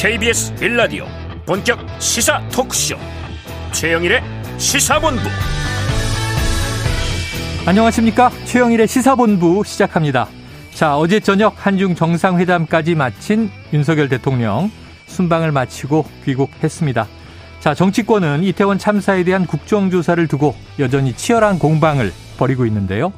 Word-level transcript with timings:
KBS 0.00 0.54
빌라디오 0.54 1.04
본격 1.44 1.78
시사 2.00 2.40
토크쇼. 2.48 2.96
최영일의 3.72 4.22
시사본부. 4.56 5.20
안녕하십니까? 7.66 8.30
최영일의 8.46 8.88
시사본부 8.88 9.62
시작합니다. 9.62 10.26
자 10.72 10.96
어제 10.96 11.20
저녁 11.20 11.54
한중 11.66 11.94
정상회담까지 11.94 12.94
마친 12.94 13.50
윤석열 13.74 14.08
대통령 14.08 14.70
순방을 15.06 15.52
마치고 15.52 16.06
귀국했습니다. 16.24 17.06
자 17.60 17.74
정치권은 17.74 18.42
이태원 18.44 18.78
참사에 18.78 19.22
대한 19.22 19.46
국정조사를 19.46 20.26
두고 20.28 20.54
여전히 20.78 21.12
치열한 21.12 21.58
공방을 21.58 22.10
벌이고 22.38 22.64
있는데요. 22.64 23.12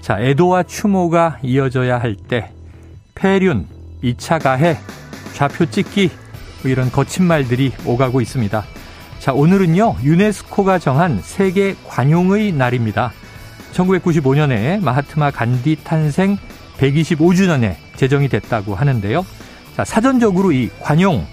자 0.00 0.18
애도와 0.20 0.64
추모가 0.64 1.38
이어져야 1.44 2.00
할 2.00 2.16
때 2.16 2.50
폐륜 3.14 3.68
2차 4.02 4.42
가해 4.42 4.76
좌표 5.36 5.66
찍기 5.66 6.10
뭐 6.62 6.70
이런 6.70 6.90
거친 6.90 7.26
말들이 7.26 7.70
오가고 7.84 8.22
있습니다. 8.22 8.64
자, 9.18 9.32
오늘은요, 9.34 9.96
유네스코가 10.02 10.78
정한 10.78 11.20
세계 11.22 11.76
관용의 11.86 12.52
날입니다. 12.52 13.12
1995년에 13.74 14.80
마하트마 14.82 15.32
간디 15.32 15.76
탄생 15.84 16.38
125주년에 16.78 17.76
제정이 17.96 18.28
됐다고 18.30 18.74
하는데요. 18.74 19.26
자, 19.76 19.84
사전적으로 19.84 20.52
이 20.52 20.70
관용, 20.80 21.26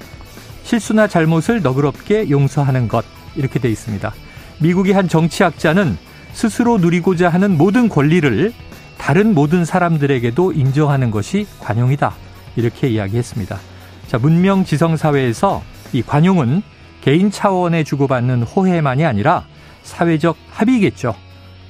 실수나 0.63 1.07
잘못을 1.07 1.61
너그럽게 1.61 2.29
용서하는 2.29 2.89
것, 2.89 3.05
이렇게 3.37 3.57
돼 3.59 3.69
있습니다. 3.69 4.13
미국의 4.59 4.93
한 4.93 5.07
정치학자는 5.07 5.97
스스로 6.33 6.77
누리고자 6.77 7.29
하는 7.29 7.57
모든 7.57 7.87
권리를 7.87 8.51
다른 8.97 9.33
모든 9.33 9.63
사람들에게도 9.63 10.51
인정하는 10.51 11.09
것이 11.09 11.47
관용이다. 11.61 12.13
이렇게 12.57 12.89
이야기했습니다. 12.89 13.72
자, 14.13 14.19
문명 14.19 14.63
지성 14.63 14.95
사회에서 14.95 15.63
이 15.91 16.03
관용은 16.03 16.61
개인 17.01 17.31
차원에 17.31 17.83
주고받는 17.83 18.43
호혜만이 18.43 19.03
아니라 19.03 19.43
사회적 19.81 20.37
합의겠죠. 20.51 21.15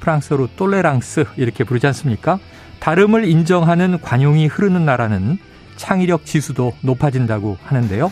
프랑스어로 0.02 0.50
똘레랑스 0.58 1.24
이렇게 1.38 1.64
부르지 1.64 1.88
않습니까? 1.88 2.40
다름을 2.82 3.30
인정하는 3.30 4.02
관용이 4.02 4.48
흐르는 4.48 4.84
나라는 4.84 5.38
창의력 5.78 6.26
지수도 6.26 6.74
높아진다고 6.82 7.56
하는데요. 7.64 8.12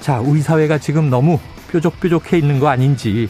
자, 0.00 0.20
우리 0.20 0.40
사회가 0.40 0.78
지금 0.78 1.10
너무 1.10 1.38
뾰족뾰족해 1.70 2.38
있는 2.38 2.58
거 2.58 2.68
아닌지, 2.68 3.28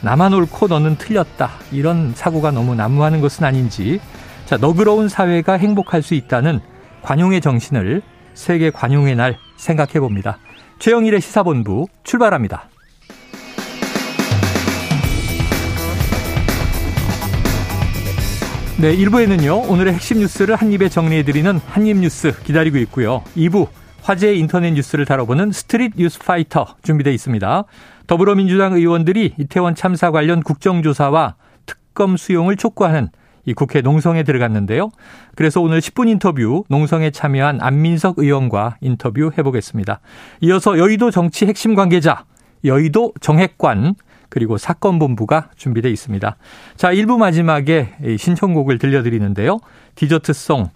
나만 0.00 0.32
옳고 0.32 0.68
너는 0.68 0.96
틀렸다. 0.96 1.50
이런 1.70 2.14
사고가 2.14 2.50
너무 2.50 2.74
난무하는 2.74 3.20
것은 3.20 3.44
아닌지, 3.44 4.00
자, 4.46 4.56
너그러운 4.56 5.10
사회가 5.10 5.58
행복할 5.58 6.00
수 6.00 6.14
있다는 6.14 6.60
관용의 7.02 7.42
정신을 7.42 8.00
세계 8.32 8.70
관용의 8.70 9.16
날 9.16 9.36
생각해 9.62 10.00
봅니다. 10.00 10.38
최영일의 10.80 11.20
시사본부 11.20 11.86
출발합니다. 12.02 12.68
네, 18.80 18.96
1부에는요, 18.96 19.70
오늘의 19.70 19.94
핵심 19.94 20.18
뉴스를 20.18 20.56
한입에 20.56 20.88
정리해드리는 20.88 21.60
한입뉴스 21.68 22.36
기다리고 22.42 22.78
있고요. 22.78 23.22
2부, 23.36 23.68
화제의 24.02 24.40
인터넷 24.40 24.72
뉴스를 24.72 25.04
다뤄보는 25.04 25.52
스트릿 25.52 25.92
뉴스 25.96 26.18
파이터 26.18 26.74
준비되어 26.82 27.12
있습니다. 27.12 27.64
더불어민주당 28.08 28.72
의원들이 28.72 29.34
이태원 29.38 29.76
참사 29.76 30.10
관련 30.10 30.42
국정조사와 30.42 31.36
특검 31.66 32.16
수용을 32.16 32.56
촉구하는 32.56 33.10
이 33.44 33.54
국회 33.54 33.80
농성에 33.80 34.22
들어갔는데요. 34.22 34.90
그래서 35.34 35.60
오늘 35.60 35.80
10분 35.80 36.08
인터뷰 36.08 36.64
농성에 36.68 37.10
참여한 37.10 37.58
안민석 37.60 38.18
의원과 38.18 38.76
인터뷰 38.80 39.30
해보겠습니다. 39.36 40.00
이어서 40.42 40.78
여의도 40.78 41.10
정치 41.10 41.46
핵심 41.46 41.74
관계자, 41.74 42.24
여의도 42.64 43.12
정핵관, 43.20 43.94
그리고 44.28 44.56
사건 44.56 44.98
본부가 44.98 45.50
준비되어 45.56 45.90
있습니다. 45.90 46.36
자, 46.76 46.92
1부 46.92 47.18
마지막에 47.18 47.94
신청곡을 48.16 48.78
들려드리는데요. 48.78 49.58
디저트송, 49.94 50.70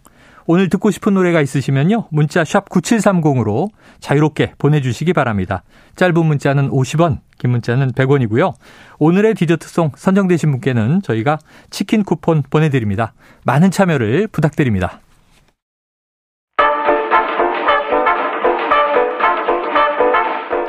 오늘 0.47 0.69
듣고 0.69 0.91
싶은 0.91 1.15
노래가 1.15 1.41
있으시면요. 1.41 2.09
문자 2.11 2.45
샵 2.45 2.69
9730으로 2.69 3.69
자유롭게 4.01 4.55
보내주시기 4.59 5.13
바랍니다. 5.13 5.65
짧은 5.97 6.25
문자는 6.25 6.71
50원, 6.71 7.19
긴 7.39 7.51
문자는 7.51 7.93
100원이고요. 7.93 8.55
오늘의 8.99 9.35
디저트송 9.35 9.93
선정되신 9.97 10.51
분께는 10.53 11.03
저희가 11.03 11.39
치킨 11.71 12.05
쿠폰 12.05 12.43
보내드립니다. 12.49 13.13
많은 13.45 13.71
참여를 13.71 14.29
부탁드립니다. 14.29 15.01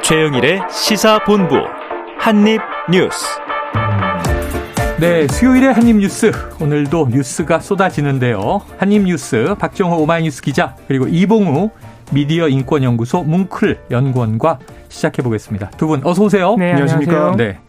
최영일의 0.01 0.61
시사본부 0.71 1.55
한입뉴스 2.17 3.25
네, 4.99 5.27
수요일의 5.27 5.73
한입뉴스. 5.73 6.31
오늘도 6.59 7.09
뉴스가 7.11 7.59
쏟아지는데요. 7.59 8.61
한입뉴스 8.77 9.55
박정호 9.59 9.95
오마이뉴스 10.01 10.41
기자 10.41 10.75
그리고 10.87 11.07
이봉우 11.07 11.69
미디어 12.11 12.47
인권연구소 12.47 13.23
뭉클 13.23 13.79
연구원과 13.91 14.59
시작해 14.89 15.21
보겠습니다. 15.21 15.69
두 15.77 15.87
분 15.87 16.01
어서 16.03 16.23
오세요. 16.23 16.55
네, 16.57 16.71
안녕하십니까? 16.71 17.35
네. 17.37 17.59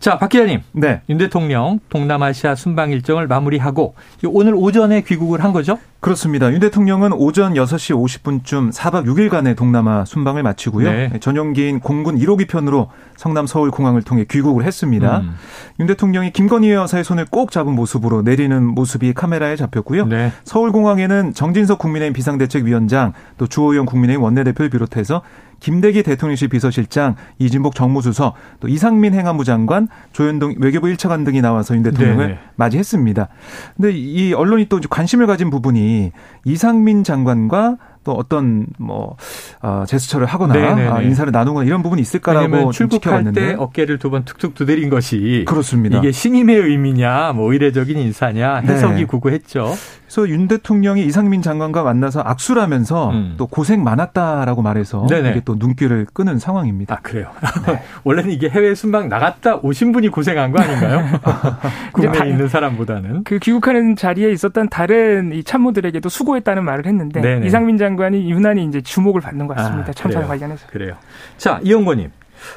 자, 0.00 0.16
박 0.16 0.30
기자님. 0.30 0.62
네. 0.72 1.02
윤 1.10 1.18
대통령 1.18 1.78
동남아시아 1.90 2.54
순방 2.54 2.90
일정을 2.90 3.26
마무리하고 3.26 3.94
오늘 4.28 4.54
오전에 4.54 5.02
귀국을 5.02 5.44
한 5.44 5.52
거죠? 5.52 5.78
그렇습니다. 6.00 6.50
윤 6.50 6.58
대통령은 6.60 7.12
오전 7.12 7.52
6시 7.52 7.94
50분쯤 7.94 8.72
4박 8.72 9.04
6일간의 9.04 9.54
동남아 9.58 10.06
순방을 10.06 10.42
마치고요. 10.42 10.90
네. 10.90 11.10
전용기인 11.20 11.80
공군 11.80 12.16
1호기 12.16 12.48
편으로 12.48 12.90
성남 13.18 13.46
서울 13.46 13.70
공항을 13.70 14.00
통해 14.00 14.24
귀국을 14.24 14.64
했습니다. 14.64 15.18
음. 15.18 15.34
윤 15.78 15.86
대통령이 15.86 16.32
김건희 16.32 16.70
여사의 16.70 17.04
손을 17.04 17.26
꼭 17.26 17.50
잡은 17.50 17.74
모습으로 17.74 18.22
내리는 18.22 18.64
모습이 18.64 19.12
카메라에 19.12 19.56
잡혔고요. 19.56 20.06
네. 20.06 20.32
서울 20.44 20.72
공항에는 20.72 21.34
정진석 21.34 21.78
국민의힘 21.78 22.14
비상대책위원장 22.14 23.12
또 23.36 23.46
주호영 23.46 23.84
국민의힘 23.84 24.22
원내대표를 24.22 24.70
비롯해서 24.70 25.20
김대기 25.60 26.02
대통령실 26.02 26.48
비서실장, 26.48 27.16
이진복 27.38 27.74
정무수석, 27.74 28.34
또 28.60 28.68
이상민 28.68 29.14
행안부 29.14 29.44
장관, 29.44 29.88
조현동 30.12 30.54
외교부 30.58 30.86
1차관 30.88 31.24
등이 31.24 31.40
나와서 31.40 31.74
윤 31.76 31.82
대통령을 31.82 32.26
네네. 32.26 32.38
맞이했습니다. 32.56 33.28
근데 33.76 33.92
이 33.92 34.32
언론이 34.32 34.66
또 34.68 34.80
관심을 34.88 35.26
가진 35.26 35.50
부분이 35.50 36.12
이상민 36.44 37.04
장관과 37.04 37.76
또 38.02 38.12
어떤 38.12 38.66
뭐 38.78 39.16
어, 39.60 39.84
제스처를 39.86 40.26
하거나 40.26 40.54
아, 40.94 41.02
인사를 41.02 41.30
나누거나 41.30 41.66
이런 41.66 41.82
부분이 41.82 42.00
있을까라고 42.00 42.72
출국할 42.72 43.30
때 43.32 43.54
어깨를 43.58 43.98
두 43.98 44.10
번 44.10 44.24
툭툭 44.24 44.54
두드린 44.54 44.88
것이 44.88 45.44
그렇습니다. 45.46 45.98
이게 45.98 46.10
신임의 46.10 46.56
의미냐, 46.56 47.32
뭐 47.34 47.52
의례적인 47.52 47.98
인사냐 47.98 48.56
해석이 48.56 48.94
네. 48.94 49.04
구구했죠. 49.04 49.74
그래서 50.10 50.28
윤 50.28 50.48
대통령이 50.48 51.04
이상민 51.06 51.40
장관과 51.40 51.84
만나서 51.84 52.20
악수를 52.22 52.60
하면서 52.60 53.10
음. 53.10 53.34
또 53.36 53.46
고생 53.46 53.84
많았다라고 53.84 54.60
말해서 54.60 55.06
네네. 55.08 55.30
이게 55.30 55.40
또 55.44 55.54
눈길을 55.54 56.08
끄는 56.12 56.40
상황입니다. 56.40 56.96
아 56.96 56.98
그래요. 57.00 57.30
네. 57.64 57.80
원래는 58.02 58.32
이게 58.32 58.48
해외 58.48 58.74
순방 58.74 59.08
나갔다 59.08 59.58
오신 59.62 59.92
분이 59.92 60.08
고생한 60.08 60.50
거 60.50 60.60
아닌가요? 60.60 61.04
국내에 61.94 62.28
있는 62.28 62.48
사람보다는 62.48 63.22
그 63.22 63.38
귀국하는 63.38 63.94
자리에 63.94 64.32
있었던 64.32 64.68
다른 64.68 65.30
이 65.32 65.44
참모들에게도 65.44 66.08
수고했다는 66.08 66.64
말을 66.64 66.86
했는데 66.86 67.20
네네. 67.20 67.46
이상민 67.46 67.78
장관이 67.78 68.28
유난히 68.32 68.64
이제 68.64 68.80
주목을 68.80 69.20
받는 69.20 69.46
것 69.46 69.56
같습니다. 69.58 69.90
아, 69.90 69.92
참사 69.92 70.26
관련해서. 70.26 70.66
그래요. 70.66 70.94
자 71.36 71.60
이영권님. 71.62 72.10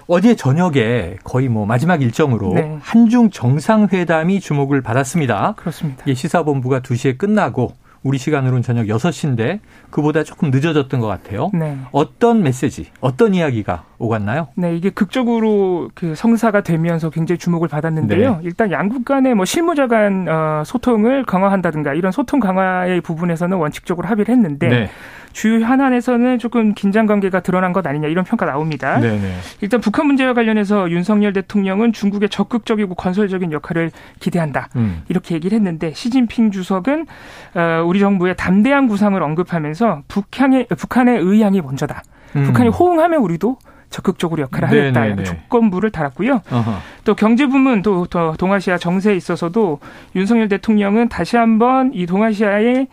어제 0.07 0.35
저녁에 0.35 1.17
거의 1.23 1.49
뭐 1.49 1.65
마지막 1.65 2.01
일정으로 2.01 2.53
네. 2.53 2.77
한중 2.81 3.29
정상회담이 3.29 4.39
주목을 4.39 4.81
받았습니다. 4.81 5.53
그렇습니다. 5.57 6.03
이 6.07 6.15
시사본부가 6.15 6.81
2시에 6.81 7.17
끝나고 7.17 7.73
우리 8.03 8.17
시간으로는 8.17 8.61
저녁 8.61 8.85
6시인데 8.87 9.59
그보다 9.93 10.23
조금 10.23 10.49
늦어졌던 10.49 10.99
것 10.99 11.05
같아요. 11.05 11.51
네. 11.53 11.77
어떤 11.91 12.41
메시지, 12.41 12.87
어떤 12.99 13.35
이야기가 13.35 13.83
오갔나요? 13.99 14.47
네, 14.55 14.75
이게 14.75 14.89
극적으로 14.89 15.91
그 15.93 16.15
성사가 16.15 16.61
되면서 16.61 17.11
굉장히 17.11 17.37
주목을 17.37 17.67
받았는데요. 17.67 18.31
네. 18.31 18.39
일단 18.41 18.71
양국 18.71 19.05
간의 19.05 19.35
뭐 19.35 19.45
실무자 19.45 19.87
간 19.87 20.27
어, 20.27 20.63
소통을 20.65 21.25
강화한다든가 21.25 21.93
이런 21.93 22.11
소통 22.11 22.39
강화의 22.39 23.01
부분에서는 23.01 23.55
원칙적으로 23.55 24.07
합의를 24.07 24.33
했는데 24.33 24.67
네. 24.67 24.89
주요 25.33 25.59
현안에서는 25.59 26.39
조금 26.39 26.73
긴장 26.73 27.07
관계가 27.07 27.41
드러난 27.41 27.73
것 27.73 27.85
아니냐 27.85 28.07
이런 28.07 28.23
평가 28.23 28.45
나옵니다. 28.45 28.99
네네. 28.99 29.35
일단 29.61 29.81
북한 29.81 30.05
문제와 30.05 30.33
관련해서 30.33 30.89
윤석열 30.91 31.33
대통령은 31.33 31.91
중국의 31.91 32.29
적극적이고 32.29 32.95
건설적인 32.95 33.51
역할을 33.51 33.91
기대한다. 34.19 34.69
음. 34.75 35.01
이렇게 35.09 35.35
얘기를 35.35 35.55
했는데 35.55 35.91
시진핑 35.93 36.51
주석은 36.51 37.07
어, 37.55 37.83
우리 37.85 37.99
정부의 37.99 38.35
담대한 38.37 38.87
구상을 38.87 39.21
언급하면서 39.21 39.82
북한의 40.07 40.67
북한의 40.67 41.19
의향이 41.19 41.61
먼저다. 41.61 42.03
음. 42.35 42.43
북한이 42.45 42.69
호응하면 42.69 43.21
우리도 43.21 43.57
적극적으로 43.89 44.41
역할을 44.41 44.67
하겠다 44.67 45.05
이런 45.05 45.23
조건부를 45.23 45.91
달았고요. 45.91 46.41
어허. 46.51 46.73
또 47.03 47.13
경제 47.15 47.45
부문 47.45 47.83
또, 47.83 48.07
또 48.07 48.33
동아시아 48.35 48.77
정세에 48.77 49.15
있어서도 49.15 49.79
윤석열 50.15 50.49
대통령은 50.49 51.09
다시 51.09 51.37
한번 51.37 51.91
이 51.93 52.07
동아시아의 52.07 52.87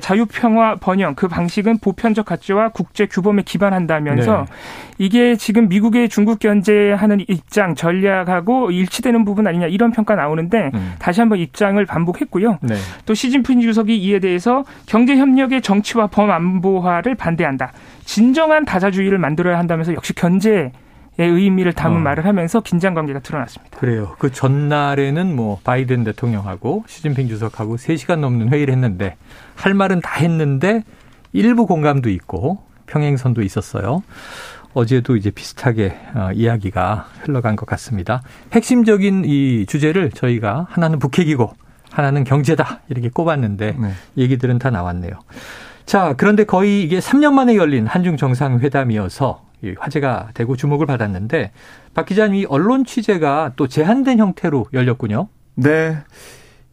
자유 0.00 0.24
평화 0.26 0.76
번영 0.76 1.14
그 1.14 1.28
방식은 1.28 1.78
보편적 1.78 2.24
가치와 2.24 2.70
국제 2.70 3.06
규범에 3.06 3.42
기반한다면서 3.42 4.46
네. 4.48 4.54
이게 4.98 5.36
지금 5.36 5.68
미국의 5.68 6.08
중국 6.08 6.38
견제하는 6.38 7.24
입장 7.28 7.74
전략하고 7.74 8.70
일치되는 8.70 9.24
부분 9.24 9.46
아니냐 9.46 9.66
이런 9.66 9.90
평가 9.90 10.14
나오는데 10.14 10.70
음. 10.72 10.94
다시 10.98 11.20
한번 11.20 11.38
입장을 11.38 11.84
반복했고요. 11.84 12.58
네. 12.62 12.74
또 13.04 13.12
시진핑 13.12 13.60
주석이 13.60 13.96
이에 13.96 14.20
대해서 14.20 14.64
경제 14.86 15.16
협력의 15.16 15.60
정치와 15.60 16.06
범안보화를 16.06 17.14
반대한다. 17.14 17.72
진정한 18.04 18.64
다자주의를 18.64 19.18
만들어야 19.18 19.58
한다면서 19.58 19.94
역시 19.94 20.14
견제 20.14 20.72
의 21.16 21.30
의미를 21.30 21.72
담은 21.72 21.98
어. 21.98 22.00
말을 22.00 22.24
하면서 22.24 22.60
긴장 22.60 22.94
관계가 22.94 23.20
드러났습니다. 23.20 23.78
그래요. 23.78 24.16
그 24.18 24.32
전날에는 24.32 25.36
뭐 25.36 25.60
바이든 25.62 26.02
대통령하고 26.04 26.84
시진핑 26.88 27.28
주석하고 27.28 27.76
3시간 27.76 28.18
넘는 28.18 28.48
회의를 28.48 28.74
했는데 28.74 29.16
할 29.54 29.74
말은 29.74 30.00
다 30.00 30.16
했는데 30.18 30.82
일부 31.32 31.66
공감도 31.66 32.10
있고 32.10 32.58
평행선도 32.86 33.42
있었어요. 33.42 34.02
어제도 34.72 35.14
이제 35.14 35.30
비슷하게 35.30 35.96
어, 36.14 36.30
이야기가 36.34 37.06
흘러간 37.22 37.54
것 37.54 37.64
같습니다. 37.66 38.22
핵심적인 38.52 39.24
이 39.24 39.66
주제를 39.66 40.10
저희가 40.10 40.66
하나는 40.68 40.98
북핵이고 40.98 41.52
하나는 41.90 42.24
경제다 42.24 42.80
이렇게 42.88 43.08
꼽았는데 43.08 43.76
네. 43.78 43.92
얘기들은 44.18 44.58
다 44.58 44.70
나왔네요. 44.70 45.12
자, 45.86 46.14
그런데 46.16 46.44
거의 46.44 46.82
이게 46.82 46.98
3년 46.98 47.34
만에 47.34 47.54
열린 47.54 47.86
한중 47.86 48.16
정상회담이어서 48.16 49.43
화제가 49.78 50.30
되고 50.34 50.56
주목을 50.56 50.86
받았는데 50.86 51.52
박 51.94 52.06
기자님 52.06 52.34
이 52.34 52.44
언론 52.46 52.84
취재가 52.84 53.52
또 53.56 53.66
제한된 53.68 54.18
형태로 54.18 54.66
열렸군요. 54.72 55.28
네. 55.54 55.96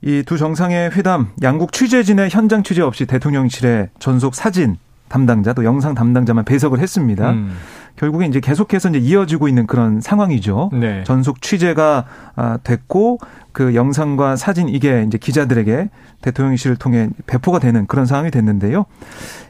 이 0.03 0.23
두 0.25 0.37
정상의 0.37 0.91
회담 0.91 1.29
양국 1.43 1.71
취재진의 1.71 2.29
현장 2.31 2.63
취재 2.63 2.81
없이 2.81 3.05
대통령실에 3.05 3.89
전속 3.99 4.33
사진 4.35 4.77
담당자 5.09 5.53
또 5.53 5.63
영상 5.63 5.93
담당자만 5.93 6.45
배석을 6.45 6.79
했습니다. 6.79 7.31
음. 7.31 7.55
결국에 7.95 8.25
이제 8.25 8.39
계속해서 8.39 8.89
이제 8.89 8.99
이어지고 8.99 9.47
있는 9.47 9.67
그런 9.67 10.01
상황이죠. 10.01 10.69
네. 10.73 11.03
전속 11.05 11.41
취재가 11.41 12.05
아, 12.35 12.57
됐고 12.63 13.19
그 13.51 13.75
영상과 13.75 14.35
사진 14.37 14.69
이게 14.69 15.03
이제 15.05 15.17
기자들에게 15.17 15.89
대통령실을 16.21 16.77
통해 16.77 17.09
배포가 17.27 17.59
되는 17.59 17.85
그런 17.87 18.05
상황이 18.05 18.31
됐는데요. 18.31 18.85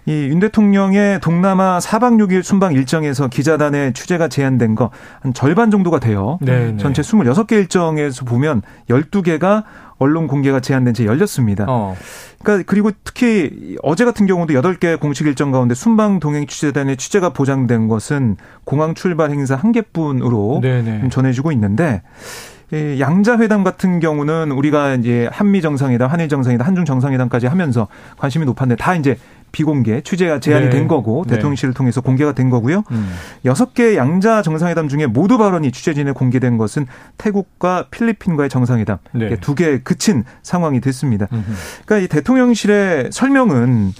이 0.08 0.30
윤 0.32 0.40
대통령의 0.40 1.20
동남아 1.20 1.78
4박 1.80 2.16
6일 2.18 2.42
순방 2.42 2.74
일정에서 2.74 3.28
기자단의 3.28 3.94
취재가 3.94 4.28
제한된 4.30 4.74
거 4.76 4.90
한 5.22 5.34
절반 5.34 5.70
정도가 5.70 6.00
돼요. 6.00 6.40
네, 6.42 6.72
네. 6.72 6.78
전체 6.78 7.02
26개 7.04 7.52
일정에서 7.54 8.26
보면 8.26 8.64
12개가 8.90 9.64
언론 10.01 10.25
공개가 10.25 10.59
제한된 10.59 10.95
채 10.95 11.06
열렸습니다. 11.06 11.68
어. 11.69 11.95
그러니까 12.44 12.65
그리고 12.65 12.89
특히 13.03 13.77
어제 13.83 14.03
같은 14.03 14.25
경우도 14.25 14.51
8개 14.56 15.00
공식 15.00 15.27
일정 15.27 15.51
가운데 15.51 15.75
순방 15.75 16.19
동행 16.19 16.48
취재단의 16.48 16.98
취재가 16.98 17.33
보장된 17.33 17.88
것은 17.88 18.38
공항 18.63 18.95
출발 18.95 19.30
행사 19.30 19.56
한 19.56 19.71
개뿐으로 19.71 20.62
네네. 20.63 21.09
전해지고 21.09 21.51
있는데 21.51 22.01
양자 22.74 23.38
회담 23.38 23.63
같은 23.63 24.00
경우는 24.00 24.51
우리가 24.51 24.95
이제 24.95 25.30
한미 25.31 25.62
정상회담, 25.62 26.09
한일 26.09 26.30
정상회담, 26.30 26.65
한중 26.65 26.86
정상회담까지 26.86 27.45
하면서 27.45 27.88
관심이 28.18 28.45
높았는데 28.45 28.81
다 28.81 28.95
이제 28.95 29.18
비공개 29.51 30.01
취재가 30.01 30.39
제한이 30.39 30.65
네. 30.65 30.69
된 30.71 30.88
거고 30.88 31.24
네. 31.27 31.36
대통령실을 31.36 31.74
통해서 31.74 32.01
공개가 32.01 32.33
된 32.33 32.50
거고요. 32.50 32.83
음. 32.92 33.13
여섯 33.45 33.69
음. 33.69 33.74
개 33.74 33.95
양자 33.98 34.42
정상회담 34.42 34.88
중에 34.88 35.07
모두 35.07 35.38
발언이 35.38 35.71
취재진에 35.71 36.12
공개된 36.12 36.57
것은 36.57 36.88
태국과 37.18 37.88
필리핀과의 37.92 38.50
정상회담 38.50 38.98
네. 39.13 39.36
두개 39.38 39.80
그친 39.83 40.24
상황이 40.44 40.81
됐습니다. 40.81 41.27
음흠. 41.31 41.51
그러니까 41.86 42.06
이 42.06 42.07
대통령실의 42.07 43.09
설명은 43.12 43.94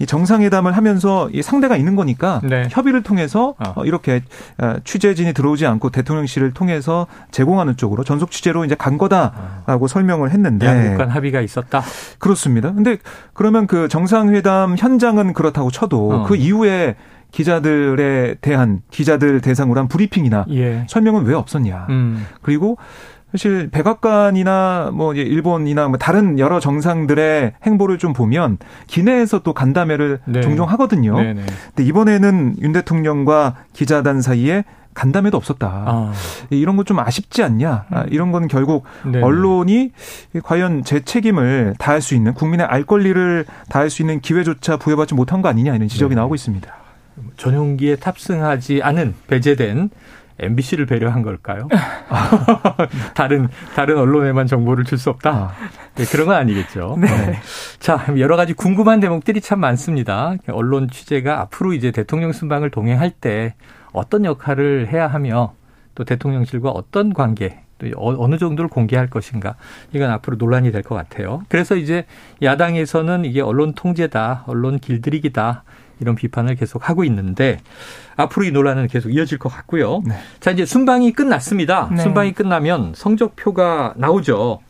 이 0.00 0.06
정상회담을 0.06 0.76
하면서 0.76 1.28
이 1.32 1.42
상대가 1.42 1.76
있는 1.76 1.96
거니까 1.96 2.40
네. 2.44 2.68
협의를 2.70 3.02
통해서 3.02 3.54
어. 3.58 3.84
이렇게 3.84 4.22
어, 4.58 4.76
취재진이 4.84 5.32
들어오지 5.32 5.66
않고 5.66 5.90
대통령실을 5.90 6.52
통해서 6.52 7.06
제공하는 7.30 7.76
쪽으로 7.76 8.04
전속 8.04 8.30
취재로 8.30 8.64
이제 8.64 8.74
간 8.74 8.98
거다라고 8.98 9.84
어. 9.84 9.88
설명을 9.88 10.30
했는데 10.30 10.66
양국 10.66 10.98
간 10.98 11.08
합의가 11.08 11.40
있었다. 11.40 11.82
그렇습니다. 12.18 12.72
근데 12.72 12.98
그러면 13.32 13.66
그 13.66 13.88
정상회담 13.88 14.76
현장은 14.78 15.32
그렇다고 15.32 15.70
쳐도 15.70 16.12
어. 16.12 16.22
그 16.24 16.36
이후에 16.36 16.96
기자들에 17.30 18.36
대한 18.40 18.80
기자들 18.90 19.40
대상으로 19.40 19.78
한 19.80 19.88
브리핑이나 19.88 20.46
예. 20.50 20.86
설명은 20.88 21.24
왜 21.24 21.34
없었냐. 21.34 21.86
음. 21.90 22.26
그리고 22.40 22.78
사실 23.32 23.68
백악관이나 23.70 24.90
뭐 24.94 25.12
일본이나 25.14 25.88
뭐 25.88 25.98
다른 25.98 26.38
여러 26.38 26.60
정상들의 26.60 27.52
행보를 27.64 27.98
좀 27.98 28.12
보면 28.12 28.58
기내에서 28.86 29.40
또 29.40 29.52
간담회를 29.52 30.20
네. 30.24 30.40
종종 30.40 30.68
하거든요. 30.70 31.16
네네. 31.16 31.34
네. 31.34 31.46
근데 31.74 31.84
이번에는 31.84 32.56
윤 32.60 32.72
대통령과 32.72 33.56
기자단 33.74 34.22
사이에 34.22 34.64
간담회도 34.94 35.36
없었다. 35.36 35.84
아. 35.86 36.12
이런 36.50 36.76
건좀 36.76 36.98
아쉽지 36.98 37.44
않냐? 37.44 37.84
아, 37.90 38.04
이런 38.10 38.32
건 38.32 38.48
결국 38.48 38.84
네네. 39.04 39.22
언론이 39.22 39.92
과연 40.42 40.82
제 40.82 41.00
책임을 41.00 41.74
다할 41.78 42.00
수 42.00 42.16
있는 42.16 42.34
국민의 42.34 42.66
알 42.66 42.82
권리를 42.82 43.44
다할 43.68 43.90
수 43.90 44.02
있는 44.02 44.20
기회조차 44.20 44.76
부여받지 44.76 45.14
못한 45.14 45.40
거 45.40 45.48
아니냐 45.48 45.76
이런 45.76 45.86
지적이 45.86 46.14
네. 46.14 46.20
나오고 46.20 46.34
있습니다. 46.34 46.68
전용기에 47.36 47.96
탑승하지 47.96 48.82
않은 48.82 49.14
배제된 49.28 49.90
MBC를 50.38 50.86
배려한 50.86 51.22
걸까요? 51.22 51.68
다른 53.14 53.48
다른 53.74 53.98
언론에만 53.98 54.46
정보를 54.46 54.84
줄 54.84 54.98
수 54.98 55.10
없다. 55.10 55.30
아. 55.30 55.52
네, 55.94 56.04
그런 56.04 56.26
건 56.26 56.36
아니겠죠. 56.36 56.96
네. 57.00 57.06
네. 57.06 57.38
자, 57.78 58.04
여러 58.18 58.36
가지 58.36 58.52
궁금한 58.52 58.98
대목들이 59.00 59.40
참 59.40 59.60
많습니다. 59.60 60.34
언론 60.48 60.88
취재가 60.90 61.40
앞으로 61.42 61.72
이제 61.72 61.90
대통령 61.92 62.32
순방을 62.32 62.70
동행할 62.70 63.10
때 63.10 63.54
어떤 63.92 64.24
역할을 64.24 64.88
해야 64.92 65.06
하며 65.06 65.54
또 65.94 66.04
대통령실과 66.04 66.70
어떤 66.70 67.12
관계 67.14 67.60
또 67.78 67.86
어, 67.96 68.14
어느 68.18 68.38
정도를 68.38 68.68
공개할 68.68 69.06
것인가 69.08 69.54
이건 69.92 70.10
앞으로 70.10 70.36
논란이 70.36 70.72
될 70.72 70.82
것 70.82 70.96
같아요. 70.96 71.42
그래서 71.48 71.76
이제 71.76 72.06
야당에서는 72.42 73.24
이게 73.24 73.40
언론 73.40 73.72
통제다, 73.74 74.44
언론 74.48 74.78
길들이기다 74.80 75.62
이런 76.00 76.14
비판을 76.14 76.56
계속 76.56 76.88
하고 76.88 77.04
있는데 77.04 77.58
앞으로 78.16 78.46
이 78.46 78.50
논란은 78.50 78.88
계속 78.88 79.10
이어질 79.10 79.38
것 79.38 79.48
같고요. 79.48 80.02
네. 80.06 80.14
자 80.40 80.50
이제 80.50 80.64
순방이 80.64 81.12
끝났습니다. 81.12 81.88
네. 81.92 82.02
순방이 82.02 82.32
끝나면 82.32 82.92
성적표가 82.94 83.94
나오죠. 83.96 84.60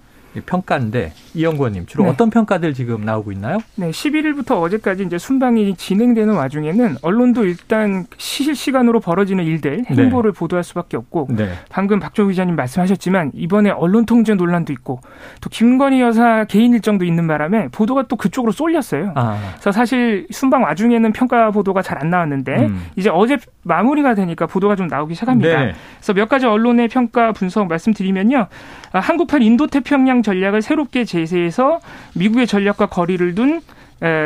평가인데 0.46 1.12
이영권님 1.34 1.86
주로 1.86 2.04
네. 2.04 2.10
어떤 2.10 2.30
평가들 2.30 2.72
지금 2.74 3.04
나오고 3.04 3.32
있나요? 3.32 3.58
네, 3.76 3.90
11일부터 3.90 4.62
어제까지 4.62 5.02
이제 5.04 5.18
순방이 5.18 5.76
진행되는 5.76 6.34
와중에는 6.34 6.96
언론도 7.02 7.44
일단 7.44 8.06
실시간으로 8.16 9.00
벌어지는 9.00 9.44
일들 9.44 9.84
네. 9.90 10.02
행보를 10.02 10.32
네. 10.32 10.38
보도할 10.38 10.64
수밖에 10.64 10.96
없고 10.96 11.28
네. 11.30 11.50
방금 11.68 11.98
박종 11.98 12.28
기자님 12.28 12.56
말씀하셨지만 12.56 13.32
이번에 13.34 13.70
언론 13.70 14.06
통제 14.06 14.34
논란도 14.34 14.72
있고 14.72 15.00
또 15.42 15.50
김건희 15.50 16.00
여사 16.00 16.44
개인 16.44 16.72
일정도 16.72 17.04
있는 17.04 17.26
바람에 17.26 17.68
보도가 17.68 18.04
또 18.08 18.16
그쪽으로 18.16 18.52
쏠렸어요. 18.52 19.12
아. 19.14 19.38
그래서 19.52 19.72
사실 19.72 20.26
순방 20.30 20.62
와중에는 20.62 21.12
평가 21.12 21.50
보도가 21.50 21.82
잘 21.82 21.98
안 21.98 22.10
나왔는데 22.10 22.56
음. 22.66 22.86
이제 22.96 23.10
어제 23.10 23.36
마무리가 23.68 24.14
되니까 24.14 24.46
보도가 24.46 24.74
좀 24.74 24.88
나오기 24.88 25.14
시작합니다. 25.14 25.64
네. 25.66 25.72
그래서 25.98 26.12
몇 26.14 26.28
가지 26.28 26.46
언론의 26.46 26.88
평가 26.88 27.32
분석 27.32 27.68
말씀드리면요. 27.68 28.46
아, 28.92 28.98
한국판 28.98 29.42
인도태평양 29.42 30.22
전략을 30.22 30.62
새롭게 30.62 31.04
제시해서 31.04 31.78
미국의 32.14 32.46
전략과 32.46 32.86
거리를 32.86 33.34
둔 33.34 33.60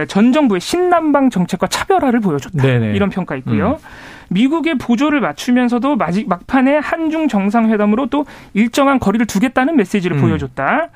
전 0.08 0.32
정부의 0.32 0.60
신남방 0.60 1.30
정책과 1.30 1.66
차별화를 1.66 2.20
보여줬다. 2.20 2.62
네네. 2.62 2.92
이런 2.94 3.08
평가 3.10 3.36
있고요. 3.36 3.78
음. 3.82 3.86
미국의 4.28 4.76
보조를 4.78 5.20
맞추면서도 5.20 5.96
마지, 5.96 6.24
막판에 6.24 6.78
한중 6.78 7.28
정상회담으로 7.28 8.06
또 8.06 8.24
일정한 8.54 8.98
거리를 8.98 9.26
두겠다는 9.26 9.76
메시지를 9.76 10.16
음. 10.16 10.22
보여줬다. 10.22 10.88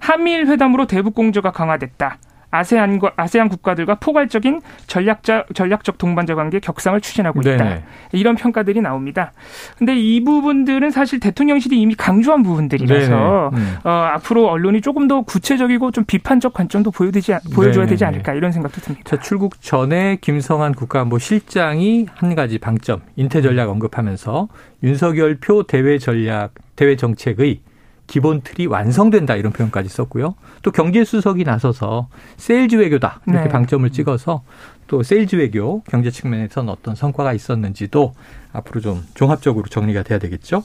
한미일 0.00 0.46
회담으로 0.46 0.86
대북 0.86 1.14
공조가 1.14 1.50
강화됐다. 1.52 2.18
아세안과 2.50 3.12
아세안 3.16 3.48
국가들과 3.48 3.96
포괄적인 3.96 4.62
전략자 4.86 5.44
전략적 5.54 5.98
동반자 5.98 6.34
관계 6.34 6.60
격상을 6.60 7.00
추진하고 7.00 7.40
있다. 7.40 7.64
네 7.64 7.84
이런 8.12 8.36
평가들이 8.36 8.80
나옵니다. 8.80 9.32
근데 9.76 9.96
이 9.96 10.22
부분들은 10.24 10.90
사실 10.90 11.20
대통령실이 11.20 11.78
이미 11.80 11.94
강조한 11.94 12.42
부분들이라서 12.42 13.50
음. 13.52 13.76
어, 13.84 13.90
앞으로 13.90 14.48
언론이 14.48 14.80
조금 14.80 15.08
더 15.08 15.22
구체적이고 15.22 15.90
좀 15.90 16.04
비판적 16.04 16.52
관점도 16.54 16.90
보여되지 16.90 17.34
보여줘야 17.54 17.84
네네. 17.84 17.90
되지 17.90 18.04
않을까 18.04 18.34
이런 18.34 18.52
생각도 18.52 18.80
듭니다. 18.80 19.08
자, 19.08 19.20
출국 19.20 19.60
전에 19.60 20.16
김성한 20.20 20.74
국가안보 20.74 21.18
실장이 21.18 22.06
한 22.14 22.34
가지 22.34 22.58
방점 22.58 23.00
인태 23.16 23.42
전략 23.42 23.68
언급하면서 23.68 24.48
윤석열 24.82 25.38
표 25.40 25.64
대외 25.64 25.98
전략 25.98 26.54
대외 26.76 26.96
정책의 26.96 27.60
기본 28.08 28.40
틀이 28.40 28.66
완성된다 28.66 29.36
이런 29.36 29.52
표현까지 29.52 29.88
썼고요. 29.88 30.34
또 30.62 30.72
경제 30.72 31.04
수석이 31.04 31.44
나서서 31.44 32.08
세일즈 32.38 32.74
외교다 32.76 33.20
이렇게 33.28 33.44
네. 33.44 33.48
방점을 33.48 33.88
찍어서 33.90 34.42
또 34.88 35.02
세일즈 35.04 35.36
외교 35.36 35.82
경제 35.82 36.10
측면에서는 36.10 36.70
어떤 36.70 36.96
성과가 36.96 37.34
있었는지도 37.34 38.14
앞으로 38.52 38.80
좀 38.80 39.06
종합적으로 39.14 39.66
정리가 39.66 40.02
돼야 40.02 40.18
되겠죠. 40.18 40.64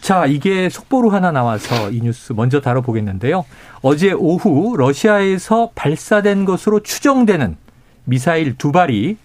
자, 0.00 0.26
이게 0.26 0.68
속보로 0.68 1.10
하나 1.10 1.32
나와서 1.32 1.90
이 1.90 2.00
뉴스 2.00 2.32
먼저 2.32 2.60
다뤄보겠는데요. 2.60 3.44
어제 3.82 4.12
오후 4.12 4.76
러시아에서 4.76 5.70
발사된 5.74 6.44
것으로 6.44 6.80
추정되는 6.80 7.56
미사일 8.04 8.56
두 8.56 8.70
발이 8.70 9.16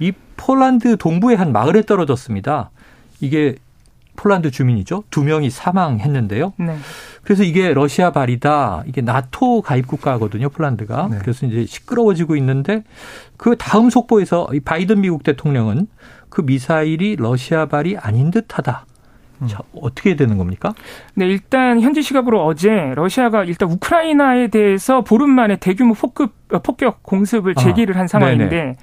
이 0.00 0.12
폴란드 0.36 0.98
동부의 0.98 1.36
한 1.36 1.50
마을에 1.50 1.82
떨어졌습니다. 1.82 2.70
이게 3.20 3.56
폴란드 4.16 4.50
주민이죠. 4.50 5.04
두 5.10 5.24
명이 5.24 5.50
사망했는데요. 5.50 6.54
네. 6.58 6.76
그래서 7.22 7.42
이게 7.42 7.72
러시아 7.72 8.12
발이다. 8.12 8.84
이게 8.86 9.00
나토 9.00 9.62
가입 9.62 9.86
국가거든요. 9.86 10.48
폴란드가. 10.50 11.08
네. 11.10 11.18
그래서 11.20 11.46
이제 11.46 11.66
시끄러워지고 11.66 12.36
있는데 12.36 12.84
그 13.36 13.56
다음 13.56 13.90
속보에서 13.90 14.48
이 14.52 14.60
바이든 14.60 15.00
미국 15.00 15.22
대통령은 15.22 15.86
그 16.28 16.42
미사일이 16.42 17.16
러시아 17.16 17.66
발이 17.66 17.96
아닌 17.96 18.30
듯하다. 18.30 18.86
음. 19.42 19.46
자, 19.48 19.58
어떻게 19.80 20.16
되는 20.16 20.38
겁니까? 20.38 20.74
네, 21.14 21.26
일단 21.26 21.80
현지 21.80 22.02
시각으로 22.02 22.44
어제 22.44 22.92
러시아가 22.94 23.44
일단 23.44 23.70
우크라이나에 23.70 24.48
대해서 24.48 25.02
보름 25.02 25.30
만에 25.30 25.56
대규모 25.56 25.94
폭급 25.94 26.32
어, 26.52 26.60
폭격 26.60 27.02
공습을 27.02 27.54
제기를 27.54 27.96
아, 27.96 28.00
한 28.00 28.08
상황인데 28.08 28.48
네네. 28.48 28.76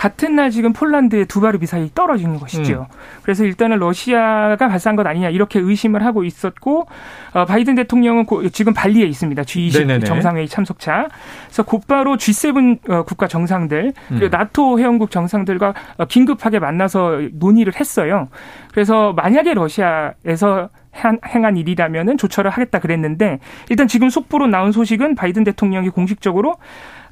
같은 0.00 0.34
날 0.34 0.50
지금 0.50 0.72
폴란드에 0.72 1.26
두 1.26 1.42
발의 1.42 1.60
미사일이 1.60 1.90
떨어지는 1.94 2.38
것이죠. 2.38 2.86
음. 2.90 2.96
그래서 3.22 3.44
일단은 3.44 3.76
러시아가 3.80 4.66
발사한 4.66 4.96
것 4.96 5.06
아니냐 5.06 5.28
이렇게 5.28 5.60
의심을 5.60 6.06
하고 6.06 6.24
있었고 6.24 6.86
어, 7.34 7.44
바이든 7.44 7.74
대통령은 7.74 8.24
고, 8.24 8.48
지금 8.48 8.72
발리에 8.72 9.04
있습니다. 9.04 9.42
G20 9.42 9.80
네네네. 9.80 10.06
정상회의 10.06 10.48
참석차. 10.48 11.08
그래서 11.44 11.62
곧바로 11.64 12.16
G7 12.16 12.88
어, 12.88 13.02
국가 13.02 13.28
정상들 13.28 13.92
그리고 14.08 14.24
음. 14.24 14.30
나토 14.30 14.78
회원국 14.78 15.10
정상들과 15.10 15.74
어, 15.98 16.06
긴급하게 16.06 16.60
만나서 16.60 17.20
논의를 17.34 17.78
했어요. 17.78 18.28
그래서 18.72 19.12
만약에 19.12 19.52
러시아에서 19.52 20.70
행한 20.94 21.56
일이라면은 21.58 22.16
조처를 22.16 22.50
하겠다 22.50 22.78
그랬는데 22.78 23.38
일단 23.68 23.86
지금 23.86 24.08
속보로 24.08 24.46
나온 24.46 24.72
소식은 24.72 25.14
바이든 25.14 25.44
대통령이 25.44 25.90
공식적으로 25.90 26.56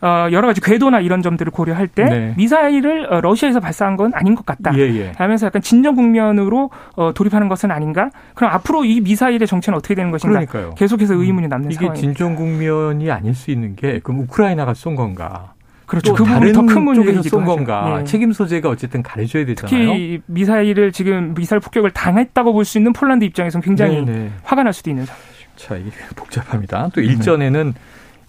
어, 0.00 0.28
여러 0.30 0.46
가지 0.46 0.60
궤도나 0.60 1.00
이런 1.00 1.22
점들을 1.22 1.50
고려할 1.50 1.88
때 1.88 2.04
네. 2.04 2.34
미사일을 2.36 3.12
어, 3.12 3.20
러시아에서 3.20 3.60
발사한 3.60 3.96
건 3.96 4.12
아닌 4.14 4.34
것 4.34 4.46
같다. 4.46 4.72
예, 4.76 4.80
예. 4.94 5.12
하면서 5.16 5.46
약간 5.46 5.60
진정 5.62 5.96
국면으로 5.96 6.70
어, 6.96 7.12
돌입하는 7.14 7.48
것은 7.48 7.70
아닌가? 7.70 8.10
그럼 8.34 8.52
앞으로 8.52 8.84
이 8.84 9.00
미사일의 9.00 9.46
정체는 9.48 9.76
어떻게 9.76 9.94
되는 9.94 10.10
것인가? 10.10 10.30
그러니까요. 10.40 10.74
계속해서 10.76 11.14
음. 11.14 11.20
의문이 11.22 11.48
남는 11.48 11.70
이게 11.70 11.78
상황입니다. 11.86 12.00
진정 12.00 12.36
국면이 12.36 13.10
아닐 13.10 13.34
수 13.34 13.50
있는 13.50 13.74
게 13.76 14.00
그럼 14.02 14.20
우크라이나가 14.20 14.74
쏜 14.74 14.94
건가? 14.94 15.54
그렇죠. 15.86 16.12
그 16.12 16.22
다른 16.22 16.52
더큰 16.52 16.82
문제에서 16.82 17.22
쏜 17.22 17.44
건가? 17.46 17.96
네. 17.98 18.04
책임 18.04 18.30
소재가 18.32 18.68
어쨌든 18.68 19.02
가려져야 19.02 19.46
되잖아요. 19.46 19.70
특히 19.70 20.20
미사일을 20.26 20.92
지금 20.92 21.34
미사일 21.34 21.60
폭격을 21.60 21.92
당했다고 21.92 22.52
볼 22.52 22.64
수 22.66 22.76
있는 22.78 22.92
폴란드 22.92 23.24
입장에서는 23.24 23.62
굉장히 23.64 24.04
네네. 24.04 24.18
네. 24.18 24.30
화가 24.42 24.62
날 24.64 24.72
수도 24.74 24.90
있는 24.90 25.06
상황이죠. 25.06 25.28
자, 25.56 25.76
이게 25.76 25.90
복잡합니다. 26.14 26.90
또 26.94 27.00
일전에는 27.00 27.72
네. 27.74 27.80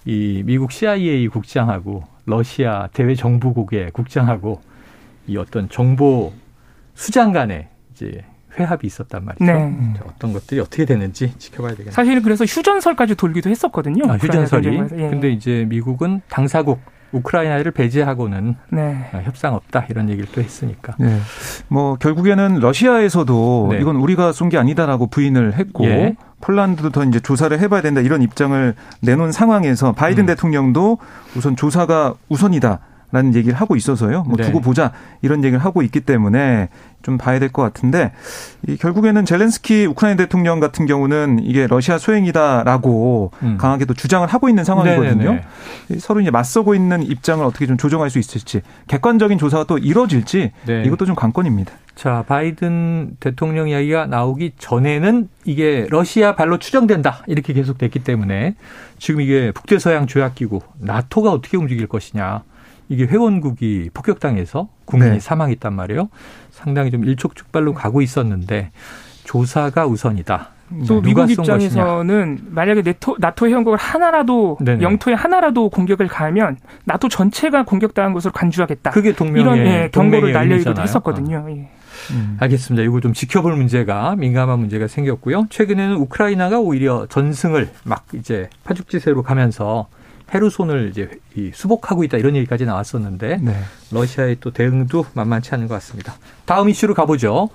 이 0.06 0.44
미국 0.46 0.72
CIA 0.72 1.27
국장하고 1.27 2.03
러시아 2.25 2.88
대외 2.94 3.15
정부국의 3.15 3.91
국장하고 3.91 4.62
이 5.27 5.38
어떤 5.38 5.70
정보 5.70 6.34
수장 6.94 7.32
간에 7.32 7.70
이제 7.94 8.24
회합이 8.58 8.88
있었단 8.88 9.24
말이죠. 9.24 9.46
네. 9.46 9.94
어떤 10.06 10.34
것들이 10.34 10.60
어떻게 10.60 10.86
되는지 10.86 11.34
지켜봐야 11.38 11.72
되겠네요. 11.72 11.91
사실은 11.91 12.22
그래서 12.22 12.46
휴전설까지 12.46 13.15
돌기도 13.15 13.50
했었거든요. 13.50 14.12
아, 14.12 14.15
휴전설이. 14.18 14.68
예. 14.75 15.10
근데 15.10 15.29
이제 15.32 15.65
미국은 15.70 16.22
당사국 16.29 16.79
우크라이나를 17.12 17.72
배제하고는 17.72 18.56
네. 18.70 19.10
어, 19.13 19.22
협상 19.24 19.56
없다 19.56 19.86
이런 19.89 20.10
얘기를 20.10 20.28
또 20.34 20.42
했으니까. 20.42 20.96
네. 21.00 21.20
뭐 21.68 21.96
결국에는 21.96 22.60
러시아에서도 22.60 23.68
네. 23.72 23.80
이건 23.82 23.96
우리가 23.98 24.32
쏜 24.32 24.50
게 24.50 24.58
아니다라고 24.58 25.08
부인을 25.08 25.54
했고 25.56 25.86
예. 25.86 26.16
폴란드도 26.42 26.89
더 26.89 27.04
이제 27.04 27.20
조사를 27.20 27.60
해봐야 27.60 27.82
된다 27.82 28.01
이런 28.01 28.22
입장을 28.24 28.74
내놓은 29.01 29.32
상황에서 29.32 29.92
바이든 29.92 30.24
음. 30.24 30.25
대통령도 30.25 30.98
우선 31.36 31.56
조사가 31.56 32.16
우선이다. 32.30 32.80
라는 33.12 33.34
얘기를 33.34 33.56
하고 33.56 33.75
있어서요. 33.75 34.24
뭐 34.24 34.38
네. 34.38 34.44
두고 34.44 34.62
보자 34.62 34.92
이런 35.22 35.44
얘기를 35.44 35.63
하고 35.63 35.82
있기 35.82 36.01
때문에 36.01 36.70
좀 37.01 37.18
봐야 37.18 37.39
될 37.39 37.50
것 37.50 37.62
같은데 37.63 38.12
이 38.68 38.78
결국에는 38.78 39.25
젤렌스키 39.25 39.86
우크라이나 39.88 40.18
대통령 40.18 40.60
같은 40.60 40.86
경우는 40.86 41.39
이게 41.42 41.66
러시아 41.66 41.98
소행이다라고 41.98 43.32
음. 43.44 43.58
강하게 43.58 43.86
도 43.86 43.94
주장을 43.94 44.28
하고 44.28 44.50
있는 44.50 44.63
상황이거든요. 44.63 45.24
네네네. 45.24 46.00
서로 46.00 46.20
이제 46.22 46.30
맞서고 46.32 46.75
있는 46.75 47.01
입장을 47.01 47.44
어떻게 47.44 47.66
좀 47.66 47.78
조정할 47.78 48.10
수 48.10 48.20
있을지 48.20 48.62
객관적인 48.88 49.38
조사가 49.38 49.63
또 49.66 49.78
이뤄질지 49.78 50.51
네. 50.66 50.84
이것도 50.86 51.06
좀 51.06 51.16
관건입니다. 51.16 51.74
자, 51.96 52.24
바이든 52.28 53.18
대통령 53.20 53.68
이야기가 53.68 54.06
나오기 54.06 54.54
전에는 54.58 55.28
이게 55.44 55.86
러시아 55.89 56.36
발로 56.36 56.58
추정된다. 56.58 57.24
이렇게 57.28 57.51
계속 57.51 57.78
됐기 57.78 58.00
때문에 58.06 58.56
지금 59.00 59.20
이게 59.20 59.51
북대서양 59.51 60.08
조약기구 60.08 60.62
나토가 60.80 61.32
어떻게 61.32 61.58
움직일 61.58 61.88
것이냐. 61.88 62.44
이게 62.89 63.05
회원국이 63.05 63.91
폭격당해서 63.93 64.67
국민이 64.86 65.13
네. 65.13 65.19
사망했단 65.19 65.74
말이에요. 65.74 66.10
상당히 66.51 66.91
좀 66.91 67.05
일촉즉발로 67.05 67.74
가고 67.74 68.01
있었는데 68.01 68.72
조사가 69.24 69.86
우선이다. 69.86 70.50
또 70.88 71.01
미국 71.01 71.29
입장에서는 71.29 72.36
것이냐. 72.36 72.50
만약에 72.51 72.81
네토, 72.81 73.15
나토 73.19 73.48
회원국을 73.48 73.77
하나라도 73.77 74.58
네네. 74.62 74.84
영토에 74.84 75.13
하나라도 75.13 75.69
공격을 75.69 76.08
가하면 76.08 76.58
나토 76.86 77.10
전체가 77.10 77.63
공격당한 77.63 78.13
것으로 78.13 78.31
간주하겠다. 78.34 78.91
그게 78.91 79.13
동명의 79.13 79.41
이런 79.41 79.58
예, 79.67 79.89
경고를 79.91 80.34
날려기도 80.34 80.79
했었거든요. 80.81 81.43
아. 81.48 81.51
예. 81.51 81.69
음. 82.12 82.38
알겠습니다. 82.39 82.84
이거 82.84 83.00
좀 83.01 83.13
지켜볼 83.13 83.55
문제가 83.55 84.15
민감한 84.15 84.60
문제가 84.60 84.88
생겼고요. 84.88 85.48
최근에는 85.50 85.96
우크라이나가 85.98 86.60
오히려 86.60 87.08
전승을 87.08 87.69
막 87.84 88.05
이제 88.13 88.50
파죽지세로 88.63 89.24
가면서 89.24 89.88
헤르손을 90.33 90.89
이제 90.89 91.09
수복하고 91.53 92.03
있다 92.03 92.17
이런 92.17 92.36
얘기까지 92.36 92.65
나왔었는데 92.65 93.38
네. 93.41 93.55
러시아의 93.91 94.38
또 94.39 94.51
대응도 94.51 95.05
만만치 95.13 95.53
않은 95.55 95.67
것 95.67 95.74
같습니다. 95.75 96.15
다음 96.45 96.69
이슈로 96.69 96.93
가보죠. 96.93 97.50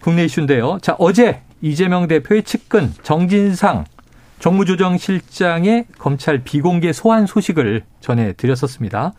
국내 0.00 0.24
이슈인데요. 0.24 0.78
자 0.80 0.94
어제 0.98 1.42
이재명 1.60 2.08
대표의 2.08 2.44
측근 2.44 2.92
정진상 3.02 3.84
정무조정실장의 4.38 5.86
검찰 5.98 6.38
비공개 6.44 6.92
소환 6.92 7.26
소식을 7.26 7.82
전해드렸었습니다. 8.00 9.12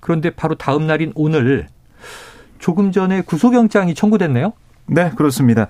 그런데 0.00 0.30
바로 0.30 0.54
다음 0.54 0.86
날인 0.86 1.12
오늘 1.14 1.68
조금 2.58 2.92
전에 2.92 3.22
구속영장이 3.22 3.94
청구됐네요. 3.94 4.52
네, 4.86 5.10
그렇습니다. 5.16 5.68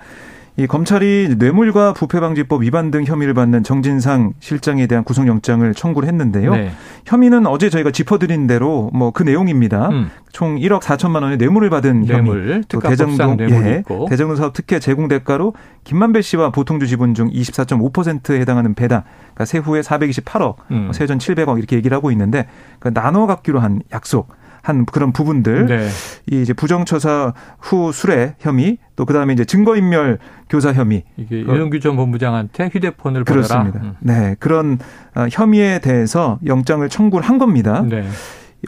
이 0.59 0.66
검찰이 0.66 1.37
뇌물과 1.38 1.94
부패방지법 1.94 2.62
위반 2.62 2.90
등 2.90 3.04
혐의를 3.04 3.32
받는 3.32 3.62
정진상 3.62 4.35
실장에 4.38 4.87
대한 4.87 5.02
구속영장을 5.02 5.73
청구를 5.73 6.06
했는데요. 6.09 6.54
네. 6.54 6.71
혐의는 7.06 7.47
어제 7.47 7.71
저희가 7.71 7.90
짚어드린 7.90 8.47
대로 8.47 8.90
뭐 8.92 9.12
그 9.12 9.23
내용입니다. 9.23 9.88
음. 9.90 10.11
총 10.32 10.56
1억 10.56 10.80
4천만 10.80 11.23
원의 11.23 11.37
뇌물을 11.37 11.68
받은 11.68 12.02
뇌물, 12.02 12.49
혐의, 12.50 12.62
또 12.68 12.80
대정동 12.80 13.37
예, 13.40 13.82
대정동 14.09 14.37
사업 14.37 14.54
특혜 14.54 14.78
제공 14.78 15.06
대가로 15.09 15.52
김만배 15.85 16.23
씨와 16.23 16.50
보통주 16.50 16.87
지분 16.87 17.14
중 17.14 17.30
24.5%에 17.30 18.40
해당하는 18.40 18.75
배당, 18.75 19.02
그러니까 19.35 19.44
세후에 19.44 19.82
428억, 19.82 20.56
음. 20.71 20.90
세전 20.92 21.18
700억 21.18 21.59
이렇게 21.59 21.76
얘기를 21.76 21.94
하고 21.94 22.11
있는데 22.11 22.47
그 22.78 22.92
나눠 22.92 23.26
갖기로 23.26 23.61
한 23.61 23.82
약속. 23.92 24.28
한 24.62 24.87
그런 24.87 25.12
부분들 25.12 25.66
네. 25.66 25.88
이 26.31 26.40
이제 26.40 26.52
부정처사 26.52 27.35
후 27.59 27.92
수뢰 27.92 28.35
혐의 28.38 28.78
또 28.95 29.04
그다음에 29.04 29.33
이제 29.33 29.45
증거인멸 29.45 30.19
교사 30.49 30.73
혐의 30.73 31.02
이게 31.16 31.40
윤영규 31.40 31.81
전 31.81 31.97
본부장한테 31.97 32.71
휴대폰을 32.73 33.25
그렇습니다. 33.25 33.81
음. 33.83 33.95
네 34.00 34.37
그런 34.38 34.78
어, 35.16 35.26
혐의에 35.31 35.81
대해서 35.81 36.38
영장을 36.47 36.88
청구를 36.88 37.28
한 37.28 37.38
겁니다. 37.38 37.83
네. 37.83 38.04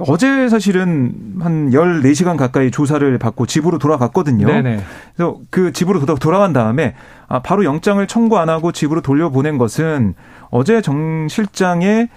어제 0.01 0.49
사실은 0.49 1.13
한 1.39 1.71
14시간 1.71 2.37
가까이 2.37 2.73
조사를 2.73 3.17
받고 3.19 3.47
집으로 3.47 3.79
돌아갔거든요. 3.79 4.49
네네. 4.49 4.81
그래서 5.15 5.39
그 5.51 5.73
집으로 5.73 6.05
돌아간 6.17 6.53
다음에 6.53 6.95
아, 7.29 7.41
바로 7.41 7.65
영장을 7.65 8.05
청구 8.09 8.39
안 8.39 8.49
하고 8.49 8.73
집으로 8.73 9.03
돌려보낸 9.03 9.57
것은 9.57 10.15
어제 10.51 10.83
정 10.83 11.29
실장의 11.29 12.09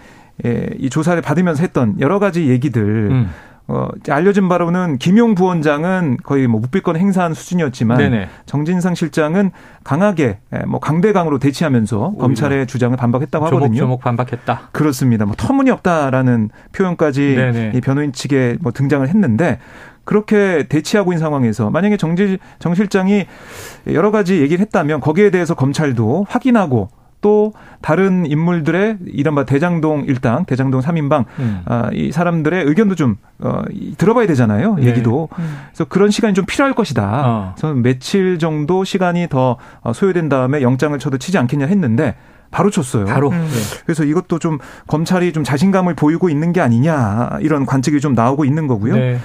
예, 0.45 0.69
이 0.77 0.89
조사를 0.89 1.19
받으면서 1.21 1.61
했던 1.61 1.99
여러 1.99 2.19
가지 2.19 2.47
얘기들 2.47 2.81
음. 3.11 3.29
어, 3.69 3.89
알려진 4.09 4.47
바로는 4.47 4.97
김용 4.97 5.35
부원장은 5.35 6.17
거의 6.23 6.47
뭐 6.47 6.61
묵비권 6.61 6.95
행사한 6.95 7.33
수준이었지만 7.33 7.97
네네. 7.97 8.29
정진상 8.45 8.95
실장은 8.95 9.51
강하게 9.83 10.39
예, 10.53 10.59
뭐 10.65 10.79
강대강으로 10.79 11.37
대치하면서 11.39 12.13
검찰의 12.17 12.67
주장을 12.67 12.95
반박했다고 12.95 13.45
하거든요. 13.47 13.77
조목 13.77 14.01
반박했다. 14.01 14.69
그렇습니다. 14.71 15.25
뭐 15.25 15.35
터무니없다라는 15.37 16.49
표현까지 16.71 17.35
네네. 17.35 17.71
이 17.75 17.81
변호인 17.81 18.13
측에 18.13 18.57
뭐 18.61 18.71
등장을 18.71 19.05
했는데 19.07 19.59
그렇게 20.05 20.67
대치하고 20.69 21.11
있는 21.11 21.19
상황에서 21.19 21.69
만약에 21.69 21.97
정지 21.97 22.37
정 22.59 22.73
실장이 22.73 23.25
여러 23.87 24.11
가지 24.11 24.39
얘기를 24.39 24.61
했다면 24.61 25.01
거기에 25.01 25.29
대해서 25.31 25.53
검찰도 25.53 26.27
확인하고 26.29 26.89
또 27.21 27.53
다른 27.81 28.25
인물들의 28.25 28.97
이른바 29.07 29.43
대장동 29.45 30.05
일당, 30.07 30.45
대장동 30.45 30.81
3인방 30.81 31.25
음. 31.39 31.61
아, 31.65 31.89
이 31.93 32.11
사람들의 32.11 32.65
의견도 32.65 32.95
좀 32.95 33.15
어, 33.39 33.63
들어봐야 33.97 34.27
되잖아요. 34.27 34.75
네. 34.75 34.87
얘기도. 34.87 35.29
음. 35.39 35.57
그래서 35.69 35.85
그런 35.85 36.11
시간이 36.11 36.33
좀 36.33 36.45
필요할 36.45 36.73
것이다. 36.73 37.21
어. 37.25 37.53
그래서 37.57 37.73
며칠 37.73 38.39
정도 38.39 38.83
시간이 38.83 39.27
더 39.29 39.57
어, 39.81 39.93
소요된 39.93 40.29
다음에 40.29 40.61
영장을 40.61 40.97
쳐도 40.97 41.17
치지 41.17 41.37
않겠냐 41.37 41.65
했는데 41.65 42.15
바로 42.51 42.69
쳤어요. 42.69 43.05
바로. 43.05 43.29
음. 43.29 43.47
네. 43.49 43.81
그래서 43.85 44.03
이것도 44.03 44.39
좀 44.39 44.59
검찰이 44.87 45.33
좀 45.33 45.43
자신감을 45.43 45.95
보이고 45.95 46.29
있는 46.29 46.53
게 46.53 46.61
아니냐 46.61 47.39
이런 47.41 47.65
관측이 47.65 47.99
좀 47.99 48.13
나오고 48.13 48.45
있는 48.45 48.67
거고요. 48.67 48.95
네. 48.95 49.19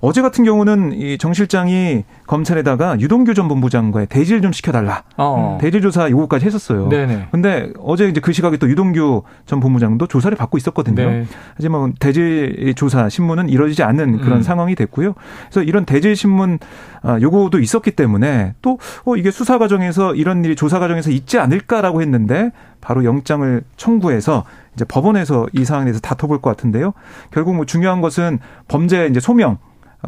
어제 0.00 0.22
같은 0.22 0.44
경우는 0.44 0.92
이 0.92 1.16
정 1.18 1.32
실장이 1.32 2.04
검찰에다가 2.26 3.00
유동규 3.00 3.34
전 3.34 3.48
본부장과의 3.48 4.06
대질 4.08 4.42
좀 4.42 4.52
시켜달라. 4.52 5.02
어. 5.16 5.58
대질 5.60 5.80
조사 5.80 6.10
요구까지 6.10 6.44
했었어요. 6.44 6.88
네네. 6.88 7.28
근데 7.30 7.72
어제 7.80 8.08
이제 8.08 8.20
그 8.20 8.32
시각에 8.32 8.58
또 8.58 8.68
유동규 8.68 9.22
전 9.46 9.60
본부장도 9.60 10.06
조사를 10.06 10.36
받고 10.36 10.58
있었거든요. 10.58 10.94
네. 11.10 11.26
하지만 11.54 11.94
대질 11.98 12.74
조사 12.76 13.08
신문은 13.08 13.48
이뤄지지 13.48 13.82
않는 13.82 14.18
그런 14.18 14.38
음. 14.38 14.42
상황이 14.42 14.74
됐고요. 14.74 15.14
그래서 15.50 15.62
이런 15.62 15.84
대질 15.84 16.14
신문 16.16 16.58
아, 17.02 17.18
요구도 17.20 17.60
있었기 17.60 17.92
때문에 17.92 18.54
또 18.62 18.78
어, 19.04 19.16
이게 19.16 19.30
수사 19.30 19.58
과정에서 19.58 20.14
이런 20.14 20.44
일이 20.44 20.56
조사 20.56 20.78
과정에서 20.78 21.10
있지 21.10 21.38
않을까라고 21.38 22.02
했는데 22.02 22.50
바로 22.80 23.04
영장을 23.04 23.62
청구해서 23.76 24.44
이제 24.74 24.84
법원에서 24.84 25.46
이 25.52 25.64
사안에 25.64 25.84
대해서 25.86 26.00
다퉈볼 26.00 26.40
것 26.42 26.50
같은데요. 26.50 26.92
결국 27.30 27.54
뭐 27.54 27.64
중요한 27.64 28.00
것은 28.00 28.38
범죄 28.68 29.06
이제 29.06 29.20
소명 29.20 29.52
어, 29.52 29.56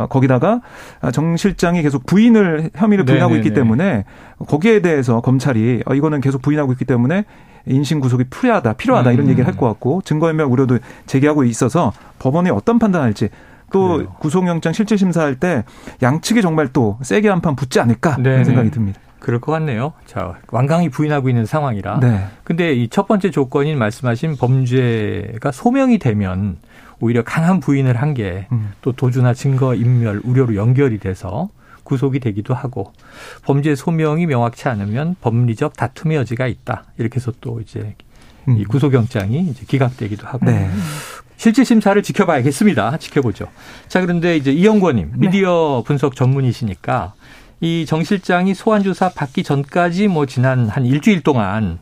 거기다가 0.09 0.61
정 1.13 1.37
실장이 1.37 1.83
계속 1.83 2.07
부인을 2.07 2.71
혐의를 2.75 3.05
부인하고 3.05 3.31
네네네. 3.35 3.47
있기 3.47 3.55
때문에 3.55 4.05
거기에 4.47 4.81
대해서 4.81 5.21
검찰이 5.21 5.83
어, 5.87 5.95
이거는 5.95 6.21
계속 6.21 6.43
부인하고 6.43 6.73
있기 6.73 6.85
때문에 6.85 7.25
인신 7.67 8.01
구속이 8.01 8.25
필요하다, 8.25 8.75
필요하다 8.75 9.13
이런 9.13 9.27
음. 9.27 9.31
얘기를 9.31 9.47
할 9.47 9.55
것 9.57 9.67
같고 9.67 10.03
증거인멸 10.05 10.47
우려도 10.47 10.79
제기하고 11.07 11.45
있어서 11.45 11.93
법원이 12.19 12.51
어떤 12.51 12.79
판단할지 12.79 13.29
또 13.73 13.89
그래요. 13.99 14.15
구속영장 14.21 14.73
실질 14.73 14.97
심사할 14.97 15.35
때 15.35 15.65
양측이 16.01 16.41
정말 16.43 16.69
또 16.73 16.99
세게 17.03 17.29
한 17.29 17.41
판 17.43 17.57
붙지 17.57 17.81
않을까 17.81 18.17
그런 18.17 18.45
생각이 18.45 18.71
듭니다. 18.71 19.01
그럴 19.19 19.41
것 19.41 19.51
같네요. 19.53 19.93
자, 20.07 20.37
완강히 20.53 20.89
부인하고 20.89 21.29
있는 21.29 21.45
상황이라. 21.45 21.99
네. 22.01 22.25
근데 22.45 22.73
이 22.73 22.89
첫 22.89 23.07
번째 23.09 23.31
조건인 23.31 23.77
말씀하신 23.79 24.37
범죄가 24.37 25.51
소명이 25.53 25.99
되면 25.99 26.57
오히려 27.01 27.23
강한 27.23 27.61
부인을 27.61 27.97
한 28.01 28.15
게또 28.15 28.47
음. 28.53 28.73
도주나 28.97 29.35
증거 29.35 29.75
인멸 29.75 30.23
우려로 30.25 30.55
연결이 30.57 30.99
돼서 30.99 31.49
구속이 31.85 32.21
되기도 32.21 32.55
하고 32.55 32.93
범죄 33.45 33.75
소명이 33.75 34.27
명확치 34.27 34.69
않으면 34.69 35.17
법리적 35.23 35.77
다툼의 35.77 36.17
여지가 36.19 36.47
있다. 36.47 36.85
이렇게 36.99 37.17
해서 37.17 37.33
또 37.41 37.61
이제 37.61 37.95
음. 38.49 38.59
이 38.59 38.65
구속영장이 38.65 39.39
이제 39.51 39.65
기각되기도 39.67 40.27
하고 40.27 40.45
네. 40.47 40.69
실질 41.37 41.65
심사를 41.65 42.01
지켜봐야겠습니다. 42.03 42.99
지켜보죠. 42.99 43.47
자 43.87 44.01
그런데 44.01 44.37
이제 44.37 44.53
이영권님 44.53 45.13
네. 45.13 45.19
미디어 45.19 45.83
분석 45.87 46.17
전문이시니까 46.17 47.15
이 47.61 47.85
정 47.89 48.05
실장이 48.05 48.55
소환 48.55 48.83
조사 48.83 49.09
받기 49.09 49.43
전까지 49.43 50.09
뭐 50.09 50.27
지난 50.27 50.69
한 50.69 50.85
일주일 50.85 51.23
동안 51.23 51.79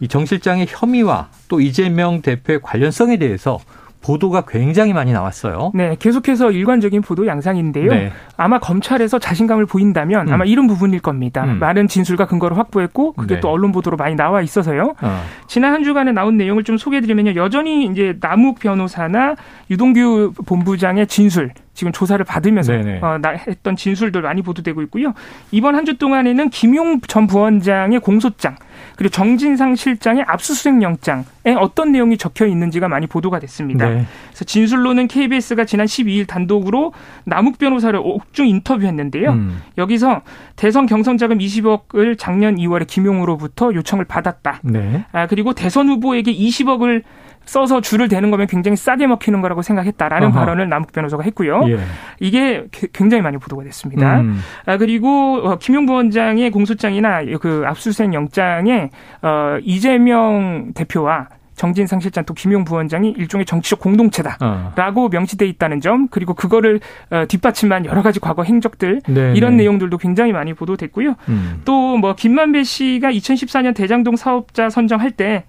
이 0.00 0.08
정 0.08 0.26
실장의 0.26 0.66
혐의와 0.68 1.28
또 1.48 1.60
이재명 1.60 2.22
대표의 2.22 2.60
관련성에 2.62 3.18
대해서 3.18 3.58
보도가 4.04 4.44
굉장히 4.46 4.92
많이 4.92 5.12
나왔어요. 5.12 5.72
네, 5.74 5.96
계속해서 5.98 6.50
일관적인 6.50 7.00
보도 7.00 7.26
양상인데요. 7.26 7.88
네. 7.88 8.12
아마 8.36 8.58
검찰에서 8.58 9.18
자신감을 9.18 9.64
보인다면 9.64 10.28
음. 10.28 10.32
아마 10.32 10.44
이런 10.44 10.66
부분일 10.66 11.00
겁니다. 11.00 11.44
음. 11.44 11.58
많은 11.58 11.88
진술과 11.88 12.26
근거를 12.26 12.58
확보했고 12.58 13.12
그게 13.12 13.36
네. 13.36 13.40
또 13.40 13.48
언론 13.48 13.72
보도로 13.72 13.96
많이 13.96 14.14
나와 14.14 14.42
있어서요. 14.42 14.94
어. 15.00 15.22
지난 15.46 15.72
한 15.72 15.84
주간에 15.84 16.12
나온 16.12 16.36
내용을 16.36 16.64
좀 16.64 16.76
소개해드리면요. 16.76 17.34
여전히 17.36 17.86
이제 17.86 18.14
남욱 18.20 18.58
변호사나 18.58 19.36
유동규 19.70 20.32
본부장의 20.44 21.06
진술 21.06 21.52
지금 21.74 21.92
조사를 21.92 22.24
받으면서 22.24 22.72
어, 23.02 23.18
했던 23.46 23.76
진술들 23.76 24.22
많이 24.22 24.42
보도되고 24.42 24.80
있고요. 24.82 25.12
이번 25.50 25.74
한 25.74 25.84
주 25.84 25.98
동안에는 25.98 26.48
김용 26.48 27.00
전 27.02 27.26
부원장의 27.26 28.00
공소장 28.00 28.56
그리고 28.96 29.10
정진상 29.10 29.74
실장의 29.74 30.24
압수수색 30.26 30.80
영장에 30.80 31.54
어떤 31.58 31.92
내용이 31.92 32.16
적혀 32.16 32.46
있는지가 32.46 32.88
많이 32.88 33.06
보도가 33.06 33.38
됐습니다. 33.40 33.86
네. 33.88 34.06
그래서 34.28 34.44
진술로는 34.46 35.08
KBS가 35.08 35.64
지난 35.66 35.86
12일 35.86 36.26
단독으로 36.26 36.92
남욱 37.24 37.58
변호사를 37.58 37.98
옥중 38.02 38.46
인터뷰했는데요. 38.46 39.30
음. 39.32 39.60
여기서 39.76 40.22
대선 40.56 40.86
경선 40.86 41.18
자금 41.18 41.38
20억을 41.38 42.16
작년 42.18 42.56
2월에 42.56 42.86
김용으로부터 42.86 43.74
요청을 43.74 44.06
받았다. 44.06 44.60
네. 44.62 45.04
아, 45.12 45.26
그리고 45.26 45.52
대선 45.52 45.88
후보에게 45.88 46.32
20억을 46.32 47.02
써서 47.44 47.80
줄을 47.80 48.08
대는 48.08 48.30
거면 48.30 48.46
굉장히 48.46 48.76
싸게 48.76 49.06
먹히는 49.06 49.40
거라고 49.40 49.62
생각했다라는 49.62 50.28
아하. 50.28 50.40
발언을 50.40 50.68
남욱 50.68 50.92
변호사가 50.92 51.22
했고요. 51.24 51.64
예. 51.68 51.78
이게 52.20 52.64
굉장히 52.92 53.22
많이 53.22 53.38
보도가 53.38 53.64
됐습니다. 53.64 54.20
음. 54.20 54.40
아, 54.66 54.76
그리고 54.76 55.40
어, 55.42 55.58
김용 55.58 55.86
부원장의 55.86 56.50
공소장이나 56.50 57.22
그 57.40 57.64
압수수색 57.66 58.12
영장에 58.12 58.90
어, 59.22 59.58
이재명 59.62 60.72
대표와 60.74 61.28
정진상 61.56 62.00
실장 62.00 62.24
또 62.24 62.34
김용 62.34 62.64
부원장이 62.64 63.10
일종의 63.16 63.46
정치적 63.46 63.78
공동체다라고 63.78 65.04
어. 65.04 65.08
명시돼 65.08 65.46
있다는 65.46 65.80
점 65.80 66.08
그리고 66.08 66.34
그거를 66.34 66.80
어, 67.10 67.24
뒷받침한 67.28 67.86
여러 67.86 68.02
가지 68.02 68.20
과거 68.20 68.42
행적들 68.42 69.02
네네. 69.06 69.34
이런 69.36 69.56
네. 69.56 69.62
내용들도 69.62 69.96
굉장히 69.98 70.32
많이 70.32 70.52
보도됐고요. 70.52 71.14
음. 71.28 71.62
또뭐 71.64 72.14
김만배 72.16 72.64
씨가 72.64 73.10
2014년 73.12 73.74
대장동 73.74 74.16
사업자 74.16 74.68
선정할 74.68 75.12
때 75.12 75.44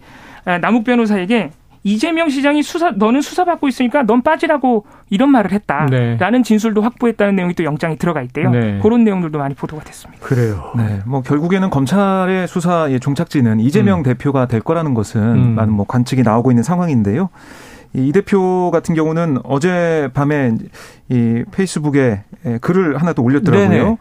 아, 0.46 0.60
남욱 0.60 0.84
변호사에게 0.84 1.52
이재명 1.86 2.30
시장이 2.30 2.64
수사 2.64 2.90
너는 2.90 3.22
수사받고 3.22 3.68
있으니까 3.68 4.02
넌 4.02 4.24
빠지라고 4.24 4.88
이런 5.12 5.30
말을 5.30 5.52
했다라는 5.52 6.18
네. 6.18 6.42
진술도 6.44 6.82
확보했다는 6.82 7.36
내용이 7.36 7.54
또 7.54 7.64
영장에 7.64 7.96
들어가 7.96 8.24
있대요. 8.24 8.50
네. 8.50 8.80
그런 8.82 9.04
내용들도 9.04 9.38
많이 9.38 9.54
보도가 9.54 9.84
됐습니다. 9.84 10.26
그래요. 10.26 10.72
네, 10.76 11.02
뭐 11.06 11.22
결국에는 11.22 11.70
검찰의 11.70 12.48
수사의 12.48 13.00
종착지는 13.00 13.60
이재명 13.60 14.00
음. 14.00 14.04
대표가 14.04 14.48
될 14.48 14.62
거라는 14.62 14.96
것은 14.96 15.22
음. 15.22 15.56
많은 15.56 15.74
뭐 15.74 15.86
관측이 15.86 16.24
나오고 16.24 16.50
있는 16.50 16.64
상황인데요. 16.64 17.30
이 17.94 18.12
대표 18.12 18.72
같은 18.72 18.96
경우는 18.96 19.38
어제 19.44 20.10
밤에 20.16 20.56
이 21.10 21.44
페이스북에 21.52 22.24
글을 22.62 22.98
하나 22.98 23.14
또 23.14 23.22
올렸더라고요. 23.22 23.70
네네. 23.70 23.98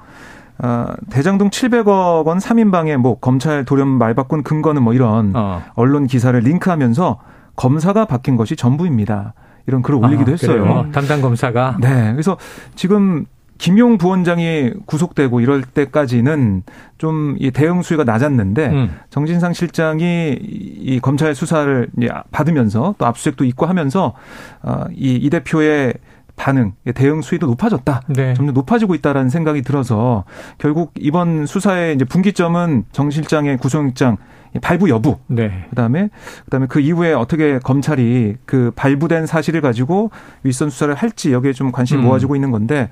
아, 0.57 0.95
대장동 1.11 1.51
700억 1.51 2.25
원 2.25 2.39
3인방에 2.39 2.97
뭐 2.97 3.19
검찰 3.19 3.67
돌연 3.67 3.89
말바꾼 3.89 4.43
근거는 4.43 4.83
뭐 4.83 4.95
이런 4.95 5.33
어. 5.35 5.63
언론 5.75 6.07
기사를 6.07 6.39
링크하면서 6.41 7.34
검사가 7.57 8.05
바뀐 8.07 8.37
것이 8.37 8.57
전부입니다. 8.57 9.35
이런 9.67 9.83
글을 9.83 9.99
올리기도 10.05 10.31
아, 10.31 10.33
했어요. 10.33 10.87
담당 10.93 11.21
검사가. 11.21 11.79
네. 11.81 12.13
그래서 12.13 12.37
지금 12.75 13.25
김용 13.57 13.99
부원장이 13.99 14.73
구속되고 14.85 15.41
이럴 15.41 15.63
때까지는 15.63 16.65
좀 16.99 17.37
이 17.39 17.51
대응 17.51 17.83
수위가 17.83 18.05
낮았는데 18.05 18.67
음. 18.69 18.97
정진상 19.11 19.53
실장이 19.53 20.39
이 20.41 21.01
검찰 21.01 21.35
수사를 21.35 21.89
받으면서 22.31 22.95
또 22.99 23.07
압수수색도 23.07 23.45
있고 23.45 23.67
하면서 23.67 24.15
어, 24.63 24.85
이, 24.93 25.15
이 25.15 25.31
대표의 25.31 25.95
반응, 26.37 26.73
대응 26.95 27.23
수위도 27.23 27.47
높아졌다. 27.47 28.03
네. 28.09 28.35
점점 28.35 28.55
높아지고 28.55 28.95
있다라는 28.95 29.31
생각이 29.31 29.63
들어서 29.63 30.25
결국 30.59 30.93
이번 30.99 31.47
수사의 31.47 31.95
이제 31.95 32.05
분기점은 32.05 32.85
정 32.93 33.11
실장의 33.11 33.59
구속영장 33.59 34.17
발부 34.61 34.89
여부. 34.89 35.19
네. 35.27 35.67
그다음에 35.71 36.11
그다음에 36.45 36.67
그 36.69 36.81
이후에 36.81 37.13
어떻게 37.13 37.59
검찰이 37.59 38.37
그 38.45 38.73
발부된 38.77 39.27
사실을 39.27 39.61
가지고 39.61 40.11
윗선 40.43 40.71
수사를 40.71 40.95
할지 40.95 41.33
여기에 41.33 41.53
좀 41.53 41.73
관심이 41.73 42.01
음. 42.01 42.07
모아지고 42.07 42.37
있는 42.37 42.51
건데 42.51 42.91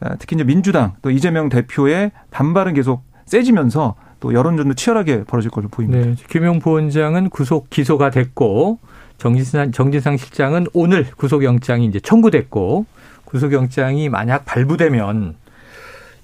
아, 0.00 0.16
특히 0.16 0.36
이제 0.36 0.44
민주당 0.44 0.92
또 1.02 1.10
이재명 1.10 1.48
대표의 1.48 2.12
반발은 2.30 2.74
계속 2.74 3.02
세지면서 3.26 3.94
또 4.20 4.34
여론전도 4.34 4.74
치열하게 4.74 5.24
벌어질 5.24 5.50
걸로 5.50 5.68
보입니다. 5.68 6.04
네. 6.04 6.14
김용 6.28 6.58
부원장은 6.58 7.30
구속 7.30 7.70
기소가 7.70 8.10
됐고 8.10 8.78
정진상 9.20 9.70
정진상 9.72 10.16
실장은 10.16 10.66
오늘 10.72 11.04
구속영장이 11.04 11.84
이제 11.84 12.00
청구됐고 12.00 12.86
구속영장이 13.26 14.08
만약 14.08 14.46
발부되면 14.46 15.36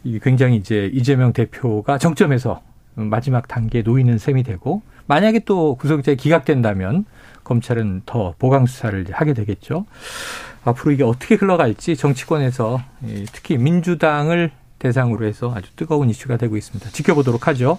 이 0.05 0.19
굉장히 0.21 0.57
이제 0.57 0.91
이재명 0.95 1.35
대표가 1.35 1.99
정점에서 1.99 2.63
마지막 2.95 3.49
단계에 3.49 3.83
놓이는 3.83 4.17
셈이 4.17 4.45
되고 4.45 4.81
만약에 5.09 5.41
또 5.41 5.75
구속영장이 5.75 6.17
기각된다면 6.17 7.05
검찰은 7.45 8.03
더 8.07 8.35
보강 8.39 8.65
수사를 8.65 9.05
하게 9.13 9.35
되겠죠. 9.35 9.85
앞으로 10.65 10.93
이게 10.93 11.05
어떻게 11.05 11.35
흘러갈지 11.35 11.97
정치권에서 11.97 12.81
특히 13.31 13.59
민주당을 13.59 14.51
대상으로 14.79 15.27
해서 15.27 15.53
아주 15.55 15.71
뜨거운 15.77 16.09
이슈가 16.09 16.39
되고 16.39 16.57
있습니다. 16.57 16.89
지켜보도록 16.89 17.47
하죠. 17.49 17.79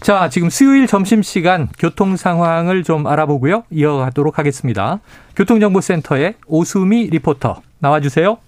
자, 0.00 0.28
지금 0.28 0.48
수요일 0.48 0.86
점심시간 0.86 1.68
교통 1.78 2.16
상황을 2.16 2.82
좀 2.84 3.06
알아보고요. 3.06 3.64
이어가도록 3.70 4.38
하겠습니다. 4.38 5.00
교통정보센터의 5.36 6.34
오수미 6.46 7.08
리포터 7.08 7.62
나와주세요. 7.80 8.38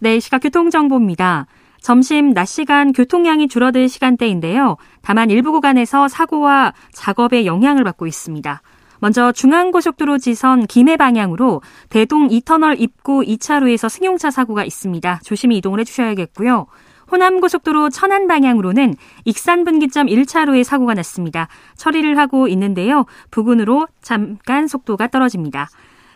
네, 0.00 0.18
시각 0.18 0.42
교통정보입니다. 0.42 1.46
점심 1.80 2.32
낮 2.32 2.46
시간 2.46 2.92
교통량이 2.92 3.48
줄어들 3.48 3.88
시간대인데요. 3.88 4.76
다만 5.02 5.30
일부 5.30 5.52
구간에서 5.52 6.08
사고와 6.08 6.72
작업에 6.92 7.46
영향을 7.46 7.84
받고 7.84 8.06
있습니다. 8.06 8.62
먼저 9.00 9.30
중앙고속도로 9.30 10.18
지선 10.18 10.66
김해 10.66 10.96
방향으로 10.96 11.62
대동 11.88 12.28
2터널 12.28 12.80
입구 12.80 13.20
2차로에서 13.20 13.88
승용차 13.88 14.30
사고가 14.30 14.64
있습니다. 14.64 15.20
조심히 15.22 15.58
이동을 15.58 15.80
해주셔야겠고요. 15.80 16.66
호남고속도로 17.10 17.90
천안 17.90 18.26
방향으로는 18.26 18.94
익산 19.24 19.64
분기점 19.64 20.06
1차로에 20.06 20.64
사고가 20.64 20.94
났습니다. 20.94 21.48
처리를 21.76 22.18
하고 22.18 22.48
있는데요. 22.48 23.06
부근으로 23.30 23.86
잠깐 24.02 24.66
속도가 24.66 25.08
떨어집니다. 25.08 25.68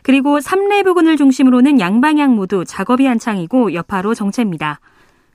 그리고 0.03 0.41
삼례 0.41 0.83
부근을 0.83 1.17
중심으로는 1.17 1.81
양방향 1.81 2.35
모두 2.35 2.65
작업이 2.65 3.07
한창이고 3.07 3.75
여파로 3.75 4.15
정체입니다. 4.15 4.81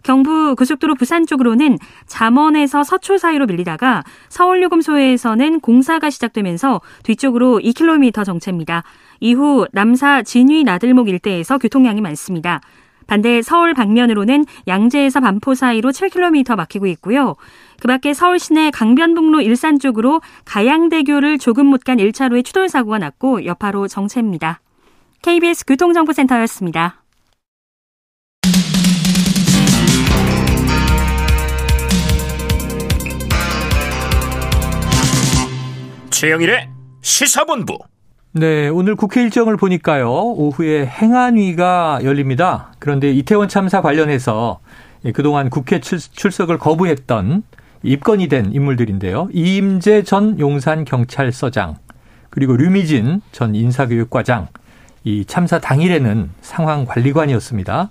경부 0.04 0.56
고속도로 0.56 0.96
부산 0.96 1.26
쪽으로는 1.26 1.78
잠원에서 2.06 2.84
서초 2.84 3.17
사이로 3.17 3.46
밀리다가 3.46 4.04
서울요금소에서는 4.30 5.60
공사가 5.60 6.10
시작되면서 6.10 6.82
뒤쪽으로 7.04 7.60
2km 7.60 8.24
정체입니다. 8.24 8.84
이후 9.20 9.65
남사 9.72 10.22
진위 10.22 10.63
나들목 10.63 11.10
일대에서 11.10 11.58
교통량이 11.58 12.02
많습니다. 12.02 12.62
반대 13.08 13.41
서울 13.41 13.74
방면으로는 13.74 14.46
양재에서 14.67 15.20
반포 15.22 15.56
사이로 15.56 15.91
7km 15.91 16.56
막히고 16.56 16.88
있고요. 16.88 17.36
그 17.80 17.88
밖에 17.88 18.13
서울 18.13 18.39
시내 18.39 18.70
강변북로 18.72 19.41
일산 19.41 19.80
쪽으로 19.80 20.22
가양대교를 20.46 21.38
조금 21.39 21.65
못 21.67 21.84
간 21.84 21.98
1차로에 21.98 22.43
추돌 22.43 22.67
사고가 22.67 22.98
났고 23.00 23.46
여파로 23.46 23.88
정체입니다. 23.88 24.60
KBS 25.22 25.65
교통정보센터였습니다. 25.65 27.02
최영일의 36.10 36.70
시사본부. 37.02 37.78
네, 38.34 38.68
오늘 38.68 38.96
국회 38.96 39.24
일정을 39.24 39.58
보니까요. 39.58 40.12
오후에 40.12 40.86
행안위가 40.86 42.02
열립니다. 42.04 42.72
그런데 42.78 43.12
이태원 43.12 43.48
참사 43.48 43.82
관련해서 43.82 44.60
그동안 45.13 45.50
국회 45.50 45.80
출석을 45.80 46.58
거부했던 46.60 47.44
입건이 47.84 48.28
된 48.28 48.52
인물들인데요. 48.54 49.30
이임재 49.32 50.04
전 50.04 50.40
용산경찰서장, 50.40 51.78
그리고 52.30 52.56
류미진 52.56 53.22
전 53.32 53.56
인사교육과장, 53.56 54.48
이 55.04 55.26
참사 55.26 55.60
당일에는 55.60 56.30
상황관리관이었습니다. 56.42 57.90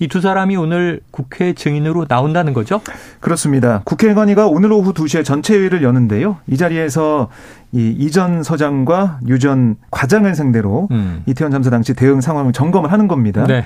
이 0.00 0.08
두 0.08 0.20
사람이 0.20 0.56
오늘 0.56 1.00
국회 1.10 1.52
증인으로 1.52 2.06
나온다는 2.08 2.52
거죠? 2.52 2.80
그렇습니다. 3.20 3.82
국회관위가 3.84 4.48
오늘 4.48 4.72
오후 4.72 4.92
2시에 4.92 5.24
전체 5.24 5.54
회의를 5.56 5.82
여는데요. 5.82 6.38
이 6.48 6.56
자리에서 6.56 7.30
이 7.74 7.90
이전 7.98 8.44
서장과 8.44 9.18
유전 9.26 9.74
과장을 9.90 10.32
상대로 10.36 10.86
음. 10.92 11.24
이태원 11.26 11.50
참사 11.50 11.70
당시 11.70 11.92
대응 11.92 12.20
상황을 12.20 12.52
점검을 12.52 12.92
하는 12.92 13.08
겁니다. 13.08 13.44
네. 13.48 13.64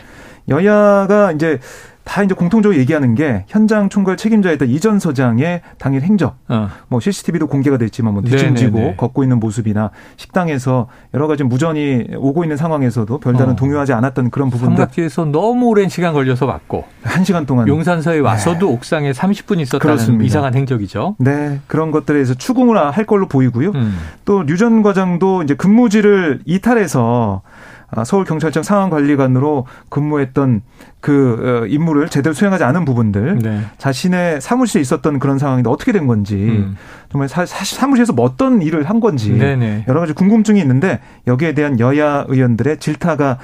여야가 0.48 1.32
이제 1.32 1.58
다 2.08 2.22
이제 2.22 2.34
공통적으로 2.34 2.80
얘기하는 2.80 3.14
게 3.14 3.44
현장 3.48 3.90
총괄 3.90 4.16
책임자였던 4.16 4.70
이전 4.70 4.98
서장의 4.98 5.60
당일 5.76 6.00
행적, 6.00 6.38
어. 6.48 6.70
뭐 6.88 7.00
CCTV도 7.00 7.48
공개가 7.48 7.76
됐지만 7.76 8.14
뭐 8.14 8.22
뒷짐지고 8.22 8.78
네네네. 8.78 8.96
걷고 8.96 9.22
있는 9.24 9.38
모습이나 9.38 9.90
식당에서 10.16 10.86
여러 11.12 11.26
가지 11.26 11.44
무전이 11.44 12.06
오고 12.16 12.44
있는 12.44 12.56
상황에서도 12.56 13.18
별다른 13.20 13.52
어. 13.52 13.56
동요하지 13.56 13.92
않았던 13.92 14.30
그런 14.30 14.48
부분들. 14.48 14.76
삼각지에서 14.76 15.26
너무 15.26 15.66
오랜 15.66 15.90
시간 15.90 16.14
걸려서 16.14 16.46
왔고 16.46 16.84
한 17.02 17.24
시간 17.24 17.44
동안 17.44 17.68
용산서에 17.68 18.20
와서도 18.20 18.66
네. 18.66 18.72
옥상에 18.72 19.12
30분 19.12 19.60
있었다는 19.60 19.78
그렇습니다. 19.78 20.24
이상한 20.24 20.54
행적이죠. 20.54 21.16
네, 21.18 21.60
그런 21.66 21.90
것들에서 21.90 22.32
추궁을 22.32 22.78
할 22.78 23.04
걸로 23.04 23.28
보이고요. 23.28 23.72
음. 23.74 23.97
또 24.24 24.46
유전 24.48 24.82
과장도 24.82 25.42
이제 25.42 25.54
근무지를 25.54 26.40
이탈해서 26.44 27.42
아, 27.90 28.04
서울경찰청 28.04 28.62
상황관리관으로 28.62 29.66
근무했던 29.88 30.60
그 31.00 31.62
어, 31.62 31.66
임무를 31.66 32.10
제대로 32.10 32.34
수행하지 32.34 32.64
않은 32.64 32.84
부분들, 32.84 33.38
네. 33.38 33.60
자신의 33.78 34.42
사무실에 34.42 34.82
있었던 34.82 35.18
그런 35.18 35.38
상황인데 35.38 35.70
어떻게 35.70 35.92
된 35.92 36.06
건지, 36.06 36.34
음. 36.34 36.76
정말 37.10 37.28
사, 37.30 37.46
사실 37.46 37.78
사무실에서 37.78 38.12
뭐 38.12 38.26
어떤 38.26 38.60
일을 38.60 38.84
한 38.84 39.00
건지 39.00 39.32
네네. 39.32 39.84
여러 39.88 40.00
가지 40.00 40.12
궁금증이 40.12 40.60
있는데 40.60 41.00
여기에 41.26 41.54
대한 41.54 41.80
여야 41.80 42.26
의원들의 42.28 42.78
질타가 42.78 43.38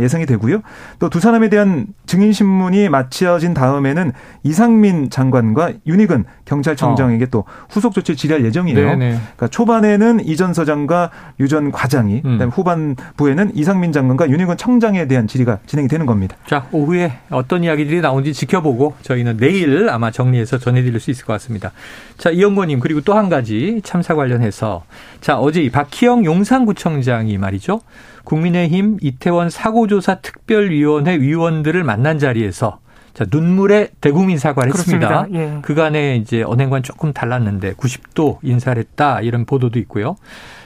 예상이 0.00 0.26
되고요. 0.26 0.60
또 0.98 1.08
두 1.08 1.20
사람에 1.20 1.48
대한 1.48 1.86
증인 2.06 2.32
신문이 2.32 2.88
마치어진 2.88 3.54
다음에는 3.54 4.12
이상민 4.42 5.10
장관과 5.10 5.72
윤희근 5.86 6.24
경찰청장에게 6.44 7.24
어. 7.24 7.28
또 7.30 7.44
후속 7.70 7.94
조치 7.94 8.14
질의할 8.16 8.44
예정이에요. 8.44 8.78
네네. 8.90 9.10
그러니까 9.10 9.48
초반에는 9.48 10.20
이전 10.26 10.52
서장과 10.54 11.10
유전 11.40 11.72
과장이, 11.72 12.22
음. 12.24 12.32
그다음에 12.32 12.52
후반부에는 12.52 13.52
이상민 13.56 13.92
장관과 13.92 14.28
윤희근 14.30 14.56
청장에 14.56 15.06
대한 15.08 15.26
질의가 15.26 15.58
진행이 15.66 15.88
되는 15.88 16.04
겁니다. 16.06 16.36
자, 16.46 16.66
오후에 16.72 17.18
어떤 17.30 17.64
이야기들이 17.64 18.00
나온지 18.00 18.32
지켜보고 18.32 18.94
저희는 19.02 19.38
내일 19.38 19.88
아마 19.90 20.10
정리해서 20.10 20.58
전해드릴 20.58 21.00
수 21.00 21.10
있을 21.10 21.24
것 21.24 21.32
같습니다. 21.34 21.72
자, 22.18 22.30
이영권님 22.30 22.80
그리고 22.80 23.00
또 23.00 23.14
한 23.14 23.28
가지 23.28 23.80
참사 23.84 24.16
관련해서 24.16 24.82
자 25.20 25.38
어제 25.38 25.62
이 25.62 25.70
박희영 25.70 26.24
용산구청장이 26.24 27.38
말이죠. 27.38 27.80
국민의힘 28.24 28.98
이태원 29.00 29.50
사고조사 29.50 30.16
특별위원회 30.16 31.18
위원들을 31.20 31.84
만난 31.84 32.18
자리에서 32.18 32.78
자, 33.12 33.24
눈물의 33.30 33.90
대국민 34.00 34.38
사과를 34.38 34.72
그렇습니다. 34.72 35.20
했습니다. 35.22 35.40
예. 35.58 35.60
그간에 35.62 36.16
이제 36.16 36.42
언행과는 36.42 36.82
조금 36.82 37.12
달랐는데 37.12 37.74
90도 37.74 38.38
인사를 38.42 38.80
했다 38.82 39.20
이런 39.20 39.44
보도도 39.44 39.78
있고요. 39.80 40.16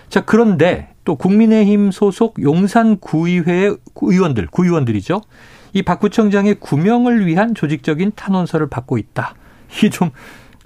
자, 0.08 0.22
그런데 0.24 0.88
또 1.04 1.16
국민의힘 1.16 1.90
소속 1.90 2.40
용산 2.42 2.96
구의회 2.98 3.72
의원들, 4.00 4.46
구의원들이죠. 4.50 5.20
이 5.74 5.82
박 5.82 6.00
구청장의 6.00 6.54
구명을 6.60 7.26
위한 7.26 7.54
조직적인 7.54 8.12
탄원서를 8.16 8.68
받고 8.70 8.96
있다. 8.96 9.34
이게 9.76 9.90
좀 9.90 10.10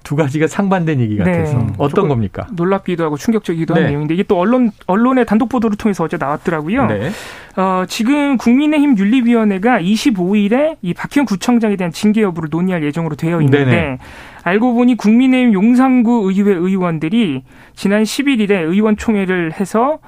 두 0.03 0.17
가지가 0.17 0.47
상반된 0.47 1.01
얘기 1.01 1.17
네. 1.17 1.25
같아서 1.25 1.59
네. 1.59 1.67
어떤 1.79 2.09
겁니까? 2.09 2.47
놀랍기도 2.53 3.05
하고 3.05 3.17
충격적이기도 3.17 3.75
한 3.75 3.83
네. 3.83 3.91
내용인데 3.91 4.15
이게 4.15 4.23
또 4.23 4.39
언론 4.39 4.71
언론의 4.87 5.27
단독 5.27 5.49
보도를 5.49 5.77
통해서 5.77 6.05
어제 6.05 6.17
나왔더라고요. 6.17 6.87
네. 6.87 7.11
어, 7.57 7.85
지금 7.87 8.37
국민의힘 8.39 8.97
윤리위원회가 8.97 9.81
25일에 9.81 10.77
이 10.83 10.95
박희영 10.95 11.27
구청장에 11.27 11.77
대한 11.77 11.93
징계 11.93 12.23
여부를 12.23 12.49
논의할 12.51 12.83
예정으로 12.83 13.17
되어 13.17 13.41
있는데 13.43 13.65
네네. 13.65 13.99
알고 14.45 14.75
보니 14.75 14.97
국민의힘 14.97 15.53
용산구 15.53 16.31
의회 16.33 16.53
의원들이 16.53 17.43
지난 17.75 18.03
11일에 18.03 18.51
의원총회를 18.53 19.53
해서 19.53 19.99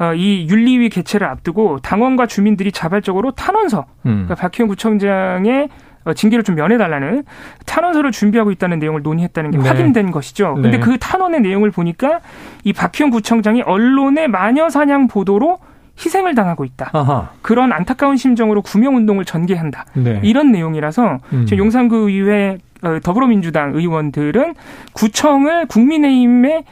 어, 0.00 0.14
이 0.14 0.46
윤리위 0.48 0.88
개최를 0.88 1.26
앞두고 1.26 1.80
당원과 1.82 2.26
주민들이 2.26 2.72
자발적으로 2.72 3.32
탄원서, 3.32 3.84
음. 4.06 4.24
그러니까 4.26 4.34
박희영 4.36 4.68
구청장의 4.68 5.64
어, 5.64 5.68
징계를 6.14 6.42
좀 6.42 6.54
면해달라는 6.54 7.24
탄원서를 7.66 8.10
준비하고 8.10 8.50
있다는 8.52 8.78
내용을 8.78 9.02
논의했다는 9.02 9.50
게 9.50 9.58
네. 9.58 9.68
확인된 9.68 10.10
것이죠. 10.10 10.54
근데 10.54 10.72
네. 10.72 10.80
그 10.80 10.98
탄원의 10.98 11.40
내용을 11.42 11.70
보니까 11.70 12.20
이 12.64 12.72
박희영 12.72 13.10
구청장이 13.10 13.62
언론의 13.62 14.28
마녀 14.28 14.68
사냥 14.68 15.08
보도로 15.08 15.58
희생을 15.98 16.34
당하고 16.34 16.64
있다. 16.64 16.90
아하. 16.92 17.30
그런 17.42 17.72
안타까운 17.72 18.16
심정으로 18.16 18.62
구명 18.62 18.96
운동을 18.96 19.24
전개한다. 19.26 19.84
네. 19.94 20.20
이런 20.22 20.50
내용이라서 20.50 21.18
음. 21.32 21.46
지금 21.46 21.64
용산구 21.64 22.08
의회 22.10 22.58
어, 22.82 22.98
더불어민주당 23.02 23.74
의원들은 23.74 24.54
구청을 24.94 25.66
국민의힘의 25.66 26.64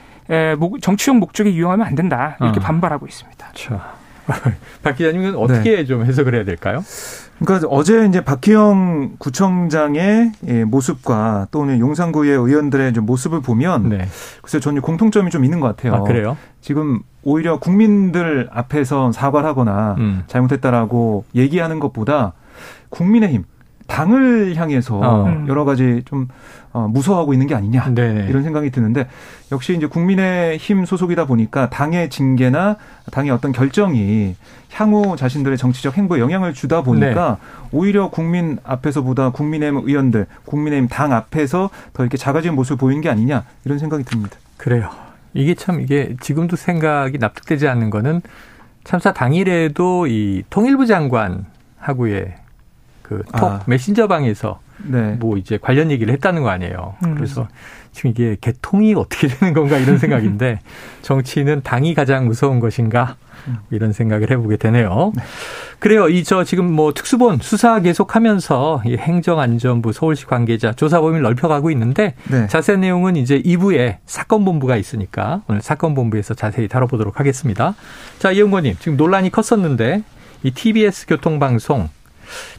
정치용 0.81 1.19
목적에 1.19 1.51
이용하면 1.51 1.87
안 1.87 1.95
된다. 1.95 2.37
이렇게 2.41 2.61
아. 2.61 2.63
반발하고 2.63 3.07
있습니다. 3.07 3.47
박 4.83 4.97
기자님은 4.97 5.37
어떻게 5.37 5.77
네. 5.77 5.85
좀 5.85 6.05
해석을 6.05 6.35
해야 6.35 6.45
될까요? 6.45 6.85
그러니까 7.39 7.69
어제 7.69 8.05
이제 8.07 8.25
박희영 8.25 9.17
구청장의 9.19 10.33
예, 10.49 10.65
모습과 10.65 11.47
또는 11.51 11.79
용산구의 11.79 12.33
의원들의 12.33 12.93
좀 12.95 13.07
모습을 13.07 13.41
보면 13.41 13.91
네. 13.91 14.09
글쎄 14.43 14.59
저는 14.61 14.83
공통점이 14.83 15.31
좀 15.31 15.45
있는 15.45 15.61
것 15.61 15.69
같아요. 15.69 15.95
아, 15.95 16.03
그래요? 16.03 16.37
지금 16.61 17.01
오히려 17.23 17.59
국민들 17.59 18.49
앞에서 18.53 19.13
사과를 19.13 19.49
하거나 19.49 19.95
음. 19.99 20.25
잘못했다라고 20.27 21.25
얘기하는 21.35 21.79
것보다 21.79 22.33
국민의힘 22.91 23.45
당을 23.87 24.57
향해서 24.57 25.01
어. 25.03 25.45
여러 25.49 25.65
가지 25.65 26.03
좀 26.05 26.29
어, 26.79 26.89
무서워하고 26.89 27.33
있는 27.33 27.47
게 27.47 27.55
아니냐 27.55 27.93
네 27.95 28.27
이런 28.29 28.45
생각이 28.45 28.71
드는데 28.71 29.09
역시 29.51 29.75
이제 29.77 29.87
국민의힘 29.87 30.85
소속이다 30.85 31.27
보니까 31.27 31.69
당의 31.71 32.09
징계나 32.09 32.77
당의 33.11 33.33
어떤 33.33 33.51
결정이 33.53 34.37
향후 34.73 35.17
자신들의 35.17 35.59
정치적 35.59 35.97
행보에 35.97 36.21
영향을 36.21 36.55
주다 36.55 36.83
보니까 36.83 37.39
네. 37.41 37.69
오히려 37.73 38.11
국민 38.11 38.59
앞에서보다 38.63 39.31
국민의힘 39.31 39.89
의원들, 39.89 40.27
국민의힘 40.45 40.89
당 40.89 41.13
앞에서 41.13 41.71
더 41.95 42.03
이렇게 42.03 42.17
작아진 42.17 42.55
모습을 42.55 42.77
보인 42.77 43.01
게 43.01 43.09
아니냐 43.09 43.45
이런 43.65 43.79
생각이 43.79 44.05
듭니다. 44.05 44.37
그래요. 44.57 44.91
이게 45.35 45.55
참 45.55 45.81
이게 45.81 46.17
지금도 46.21 46.57
생각이 46.57 47.19
납득되지 47.19 47.67
않는 47.67 47.91
거는 47.91 48.23
참사 48.85 49.13
당일에도 49.13 50.07
이 50.07 50.43
통일부 50.51 50.87
장관하고의 50.87 52.35
그톡 53.03 53.43
아. 53.43 53.63
메신저 53.67 54.07
방에서 54.07 54.61
네. 54.85 55.17
뭐 55.19 55.37
이제 55.37 55.59
관련 55.61 55.91
얘기를 55.91 56.13
했다는 56.15 56.43
거 56.43 56.51
아니에요. 56.51 56.97
음. 57.05 57.15
그래서 57.15 57.49
지금 57.93 58.11
이게 58.11 58.37
개통이 58.41 58.95
어떻게 58.95 59.27
되는 59.29 59.55
건가 59.55 59.77
이런 59.79 59.99
생각인데 59.99 60.61
정치는 61.03 61.63
당이 61.63 61.95
가장 61.95 62.27
무서운 62.27 62.61
것인가 62.61 63.17
이런 63.71 63.93
생각을 63.93 64.31
해보게 64.31 64.57
되네요. 64.59 65.13
네. 65.17 65.23
그래요. 65.79 66.09
이 66.09 66.23
저 66.23 66.45
지금 66.45 66.71
뭐 66.71 66.93
특수본 66.93 67.39
수사 67.41 67.81
계속하면서 67.81 68.83
이 68.85 68.97
행정안전부 68.97 69.93
서울시 69.93 70.27
관계자 70.27 70.73
조사 70.75 71.01
범위를 71.01 71.23
넓혀가고 71.23 71.71
있는데 71.71 72.15
네. 72.31 72.47
자세한 72.47 72.83
내용은 72.83 73.17
이제 73.17 73.41
2부에 73.41 73.97
사건 74.05 74.45
본부가 74.45 74.77
있으니까 74.77 75.43
오늘 75.49 75.63
사건 75.63 75.95
본부에서 75.95 76.35
자세히 76.35 76.69
다뤄보도록 76.69 77.19
하겠습니다. 77.21 77.75
자 78.19 78.33
이영권님 78.33 78.77
지금 78.81 78.97
논란이 78.99 79.31
컸었는데 79.31 80.03
이 80.43 80.51
TBS 80.51 81.07
교통방송 81.07 81.89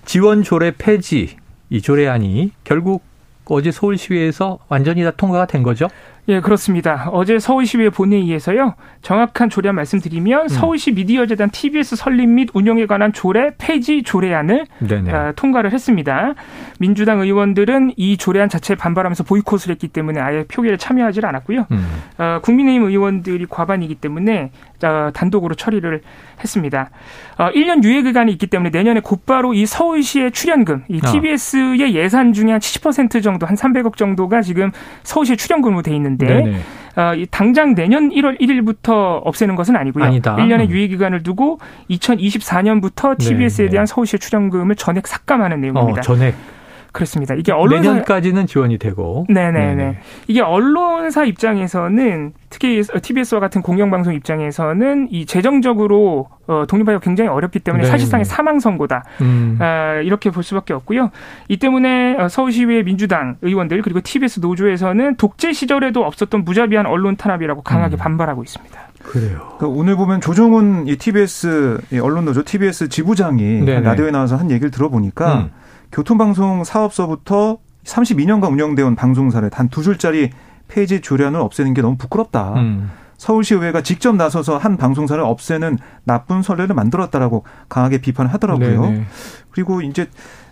지원 0.06 0.42
조례 0.44 0.72
폐지 0.72 1.38
이 1.70 1.82
조례안이 1.82 2.52
결국 2.64 3.04
어제 3.46 3.72
서울시의회에서 3.72 4.60
완전히 4.70 5.04
다 5.04 5.12
통과가 5.12 5.48
된 5.48 5.64
거죠? 5.64 5.88
예, 6.28 6.42
그렇습니다. 6.42 7.10
어제 7.12 7.40
서울시의회 7.40 7.90
본회의에서요. 7.90 8.76
정확한 9.02 9.50
조례안 9.50 9.74
말씀드리면 9.76 10.44
음. 10.44 10.48
서울시 10.48 10.92
미디어재단 10.92 11.50
TBS 11.50 11.96
설립 11.96 12.28
및 12.28 12.50
운영에 12.54 12.86
관한 12.86 13.12
조례 13.12 13.56
폐지 13.58 14.04
조례안을 14.04 14.68
어, 15.12 15.32
통과를 15.36 15.74
했습니다. 15.74 16.36
민주당 16.80 17.20
의원들은 17.22 17.94
이 17.98 18.18
조례안 18.18 18.48
자체에 18.48 18.76
반발하면서 18.76 19.24
보이콧을 19.24 19.72
했기 19.72 19.88
때문에 19.88 20.20
아예 20.20 20.44
표결에 20.44 20.78
참여하지 20.78 21.22
않았고요. 21.24 21.66
음. 21.72 21.88
어, 22.20 22.40
국민의힘 22.44 22.84
의원들이 22.84 23.48
과반이기 23.48 23.96
때문에 23.96 24.52
어, 24.54 24.69
단독으로 24.80 25.56
처리를 25.56 26.02
했습니다. 26.42 26.90
어, 27.38 27.50
1년 27.52 27.84
유예 27.84 28.02
기간이 28.02 28.32
있기 28.34 28.48
때문에 28.48 28.70
내년에 28.70 29.00
곧바로 29.02 29.54
이 29.54 29.66
서울시의 29.66 30.32
출연금, 30.32 30.84
이 30.88 31.00
TBS의 31.00 31.84
어. 31.84 31.90
예산 31.90 32.34
중에 32.34 32.52
한 32.52 32.60
70% 32.60 33.22
정도, 33.22 33.46
한 33.46 33.56
300억 33.56 33.96
정도가 33.98 34.42
지금 34.42 34.72
서울시의 35.04 35.38
출연금으로 35.38 35.82
돼 35.82 35.96
있는데 35.96 36.62
어, 36.96 37.14
당장 37.32 37.76
내년 37.76 38.10
1월 38.10 38.40
1일부터 38.40 39.22
없애는 39.24 39.56
것은 39.56 39.76
아니고요. 39.76 40.04
아니다. 40.04 40.36
1년의 40.36 40.68
음. 40.68 40.70
유예 40.70 40.88
기간을 40.88 41.24
두고 41.24 41.60
2024년부터 41.90 43.18
TBS에 43.18 43.66
네네. 43.66 43.70
대한 43.70 43.86
서울시의 43.86 44.20
출연금을 44.20 44.76
전액 44.76 45.08
삭감하는 45.08 45.62
내용입니다. 45.62 46.00
어, 46.00 46.02
전액. 46.02 46.36
그렇습니다. 46.92 47.36
이게 47.36 47.52
언론사 47.52 47.90
내년까지는 47.90 48.48
지원이 48.48 48.78
되고. 48.78 49.26
네네네. 49.30 49.76
네네. 49.76 49.98
이게 50.28 50.42
언론사 50.42 51.24
입장에서는 51.24 52.34
특히 52.50 52.82
TBS와 52.82 53.40
같은 53.40 53.62
공영방송 53.62 54.14
입장에서는 54.14 55.08
이 55.12 55.26
재정적으로 55.26 56.30
어, 56.48 56.66
독립하기가 56.68 57.00
굉장히 57.02 57.30
어렵기 57.30 57.60
때문에 57.60 57.84
네. 57.84 57.90
사실상의 57.90 58.26
사망 58.26 58.60
선고다. 58.60 59.04
음. 59.22 59.58
아, 59.60 59.96
이렇게 60.04 60.32
볼 60.32 60.42
수밖에 60.42 60.74
없고요. 60.74 61.12
이 61.48 61.58
때문에 61.58 62.18
어, 62.18 62.28
서울시의회 62.28 62.84
민주당 62.84 63.38
의원들 63.44 63.84
그리고 63.84 64.02
TBS 64.02 64.40
노조에서는 64.40 65.16
독재 65.18 65.54
시절에도 65.54 66.04
없었던 66.04 66.44
무자비한 66.44 66.88
언론 66.88 67.16
탄압이라고 67.16 67.62
강하게 67.62 67.98
음. 67.98 67.98
반발하고 67.98 68.42
있습니다. 68.42 68.80
그래요. 69.04 69.56
그러니까 69.58 69.68
오늘 69.68 69.96
보면 69.96 70.22
조정훈 70.22 70.88
이 70.88 70.98
TBS 70.98 71.80
이 71.94 72.00
언론 72.00 72.26
노조 72.26 72.44
TBS 72.44 72.90
지부장이 72.90 73.66
라디오에 73.66 74.12
나와서 74.12 74.36
한 74.38 74.50
얘기를 74.50 74.72
들어보니까. 74.72 75.36
음. 75.36 75.59
교통방송 75.92 76.64
사업서부터 76.64 77.58
32년간 77.84 78.52
운영되어 78.52 78.86
온 78.86 78.96
방송사를 78.96 79.50
단 79.50 79.70
두 79.70 79.84
줄짜리 79.84 80.30
폐지 80.68 81.02
조례안을 81.02 81.40
없애는 81.40 81.74
게 81.74 81.82
너무 81.82 81.98
부끄럽다. 81.98 82.54
음. 82.58 82.92
서울시의회가 83.18 83.82
직접 83.82 84.16
나서서 84.16 84.58
한 84.58 84.78
방송사를 84.78 85.22
없애는 85.22 85.78
나쁜 86.06 86.42
선례를 86.42 86.74
만들었다라고 86.76 87.44
강하게 87.68 88.00
비판을 88.00 88.34
하더라고요. 88.34 88.82
네네. 88.82 89.06
그리고 89.52 89.82
이제 89.82 90.08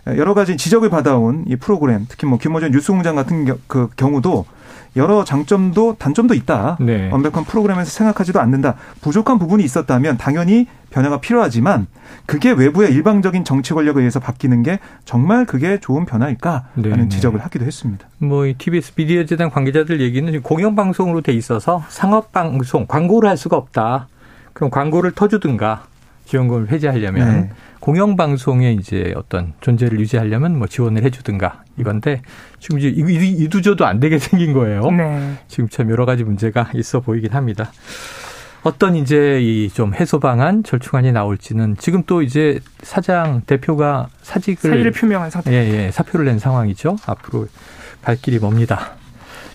여러 0.06 0.34
가지 0.34 0.56
지적을 0.56 0.90
받아온 0.90 1.44
이 1.46 1.56
프로그램, 1.56 2.04
특히 2.08 2.26
뭐 2.26 2.38
김어준 2.38 2.72
뉴스공장 2.72 3.16
같은 3.16 3.44
겨, 3.46 3.56
그 3.68 3.88
경우도 3.96 4.44
여러 4.96 5.24
장점도 5.24 5.96
단점도 5.98 6.34
있다. 6.34 6.76
네. 6.80 7.10
완벽한 7.10 7.44
프로그램에서 7.44 7.90
생각하지도 7.90 8.40
않는다. 8.40 8.74
부족한 9.00 9.38
부분이 9.38 9.62
있었다면 9.64 10.16
당연히 10.16 10.66
변화가 10.90 11.20
필요하지만 11.20 11.86
그게 12.26 12.50
외부의 12.50 12.92
일방적인 12.92 13.44
정치 13.44 13.74
권력에 13.74 13.98
의해서 14.00 14.20
바뀌는 14.20 14.62
게 14.62 14.78
정말 15.04 15.44
그게 15.44 15.78
좋은 15.80 16.06
변화일까라는 16.06 16.66
네, 16.76 16.96
네. 16.96 17.08
지적을 17.08 17.40
하기도 17.40 17.64
했습니다. 17.66 18.06
뭐 18.18 18.46
이 18.46 18.54
TBS 18.54 18.94
미디어 18.94 19.24
재단 19.26 19.50
관계자들 19.50 20.00
얘기는 20.00 20.42
공영 20.42 20.74
방송으로 20.74 21.20
돼 21.20 21.32
있어서 21.32 21.84
상업 21.88 22.32
방송 22.32 22.86
광고를 22.86 23.28
할 23.28 23.36
수가 23.36 23.56
없다. 23.56 24.08
그럼 24.54 24.70
광고를 24.70 25.12
터주든가 25.12 25.84
지원금을 26.28 26.68
회지하려면 26.70 27.40
네. 27.42 27.50
공영방송의 27.80 28.74
이제 28.76 29.14
어떤 29.16 29.54
존재를 29.62 29.98
유지하려면 29.98 30.58
뭐 30.58 30.66
지원을 30.66 31.02
해주든가 31.04 31.62
이건데 31.78 32.20
지금 32.60 32.78
이제 32.78 32.88
이두저도 32.88 33.86
안 33.86 33.98
되게 33.98 34.18
생긴 34.20 34.52
거예요. 34.52 34.90
네. 34.90 35.38
지금 35.48 35.68
참 35.70 35.90
여러 35.90 36.04
가지 36.04 36.24
문제가 36.24 36.68
있어 36.74 37.00
보이긴 37.00 37.32
합니다. 37.32 37.72
어떤 38.62 38.96
이제 38.96 39.40
이 39.40 39.70
좀 39.72 39.94
해소 39.94 40.18
방안, 40.20 40.62
절충안이 40.64 41.12
나올지는 41.12 41.76
지금 41.78 42.02
또 42.06 42.20
이제 42.22 42.58
사장 42.82 43.40
대표가 43.46 44.08
사직을 44.22 44.70
사의를 44.70 44.90
표명한 44.90 45.30
상태. 45.30 45.52
예, 45.52 45.86
예, 45.86 45.90
사표를 45.90 46.26
낸 46.26 46.38
상황이죠. 46.38 46.96
앞으로 47.06 47.46
갈 48.02 48.16
길이 48.16 48.38
멉니다. 48.38 48.96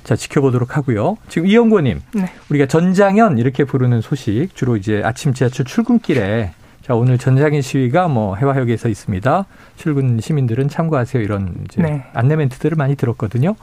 자, 0.04 0.16
지켜보도록 0.16 0.76
하고요. 0.78 1.18
지금 1.30 1.48
이영구님, 1.48 2.02
네. 2.16 2.26
우리가 2.50 2.66
전장현 2.66 3.38
이렇게 3.38 3.64
부르는 3.64 4.02
소식 4.02 4.50
주로 4.56 4.76
이제 4.78 5.02
아침 5.04 5.34
지하철 5.34 5.66
출근길에 5.66 6.54
자, 6.84 6.96
오늘 6.96 7.18
전장현 7.18 7.62
시위가 7.62 8.10
뭐 8.10 8.36
해화역에서 8.36 8.90
있습니다. 8.90 9.46
출근 9.78 10.20
시민들은 10.20 10.68
참고하세요. 10.68 11.24
이런 11.24 11.56
이제 11.64 11.82
네. 11.82 12.04
안내 12.14 12.36
멘트들을 12.36 12.76
많이 12.76 12.98
들었거든요. 12.98 13.56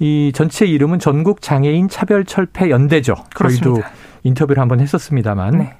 이 0.00 0.32
전체 0.34 0.66
이름은 0.66 0.98
전국 0.98 1.42
장애인 1.42 1.88
차별 1.88 2.24
철폐 2.24 2.70
연대죠. 2.70 3.14
그렇습니다. 3.36 3.64
저희도 3.64 3.82
인터뷰를 4.24 4.60
한번 4.60 4.80
했었습니다만 4.80 5.58
네. 5.58 5.74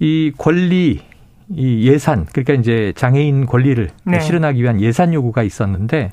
이 0.00 0.32
권리 0.36 1.00
이 1.54 1.88
예산 1.88 2.26
그러니까 2.26 2.54
이제 2.54 2.92
장애인 2.96 3.46
권리를 3.46 3.88
네. 4.04 4.20
실현하기 4.20 4.62
위한 4.62 4.80
예산 4.80 5.12
요구가 5.12 5.42
있었는데 5.42 6.10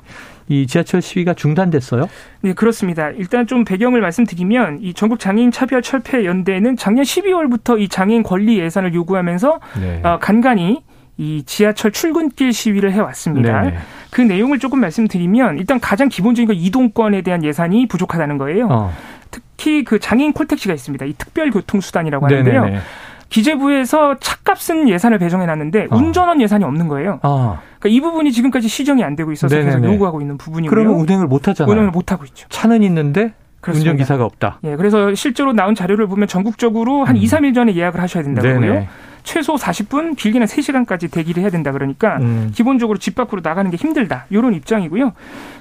이 0.48 0.66
지하철 0.66 1.02
시위가 1.02 1.34
중단됐어요? 1.34 2.08
네, 2.40 2.54
그렇습니다. 2.54 3.10
일단 3.10 3.46
좀 3.46 3.64
배경을 3.64 4.00
말씀드리면 4.00 4.78
이 4.80 4.94
전국 4.94 5.18
장애인 5.18 5.50
차별 5.50 5.82
철폐 5.82 6.24
연대는 6.24 6.76
작년 6.76 7.04
12월부터 7.04 7.78
이 7.80 7.88
장애인 7.88 8.22
권리 8.22 8.58
예산을 8.58 8.94
요구하면서 8.94 9.60
네. 9.80 10.00
어, 10.02 10.18
간간히 10.18 10.82
이 11.18 11.42
지하철 11.44 11.90
출근길 11.90 12.52
시위를 12.52 12.92
해왔습니다. 12.92 13.62
네네. 13.62 13.78
그 14.10 14.20
내용을 14.22 14.58
조금 14.58 14.80
말씀드리면 14.80 15.58
일단 15.58 15.80
가장 15.80 16.08
기본적인 16.08 16.46
건 16.46 16.56
이동권에 16.56 17.22
대한 17.22 17.44
예산이 17.44 17.86
부족하다는 17.86 18.38
거예요. 18.38 18.68
어. 18.70 18.92
특히 19.30 19.84
그 19.84 19.98
장애인 19.98 20.32
콜택시가 20.32 20.72
있습니다. 20.72 21.04
이 21.04 21.12
특별교통수단이라고 21.18 22.24
하는데요. 22.24 22.64
네네네. 22.64 22.80
기재부에서 23.28 24.16
차값은 24.20 24.88
예산을 24.88 25.18
배정해 25.18 25.46
놨는데 25.46 25.88
어. 25.90 25.96
운전원 25.96 26.40
예산이 26.40 26.64
없는 26.64 26.88
거예요. 26.88 27.20
어. 27.22 27.58
그러니까 27.78 27.88
이 27.96 28.00
부분이 28.00 28.32
지금까지 28.32 28.68
시정이 28.68 29.04
안 29.04 29.16
되고 29.16 29.30
있어서 29.32 29.54
네네네. 29.54 29.80
계속 29.80 29.92
요구하고 29.94 30.20
있는 30.20 30.38
부분이고요. 30.38 30.70
그러면 30.70 31.00
운행을 31.00 31.26
못 31.26 31.48
하잖아요. 31.48 31.70
운행을 31.70 31.90
못 31.90 32.12
하고 32.12 32.24
있죠. 32.24 32.46
차는 32.48 32.82
있는데 32.84 33.34
그렇습니다. 33.60 33.90
운전기사가 33.90 34.24
없다. 34.24 34.60
예, 34.64 34.76
그래서 34.76 35.14
실제로 35.14 35.52
나온 35.52 35.74
자료를 35.74 36.06
보면 36.06 36.28
전국적으로 36.28 37.04
한 37.04 37.16
음. 37.16 37.20
2, 37.20 37.26
3일 37.26 37.54
전에 37.54 37.74
예약을 37.74 38.00
하셔야 38.00 38.22
된다고요. 38.22 38.86
최소 39.28 39.56
40분, 39.56 40.16
길게는 40.16 40.46
3시간까지 40.46 41.10
대기를 41.10 41.42
해야 41.42 41.50
된다 41.50 41.70
그러니까 41.70 42.16
음. 42.16 42.50
기본적으로 42.54 42.98
집 42.98 43.14
밖으로 43.14 43.42
나가는 43.44 43.70
게 43.70 43.76
힘들다. 43.76 44.24
이런 44.30 44.54
입장이고요. 44.54 45.12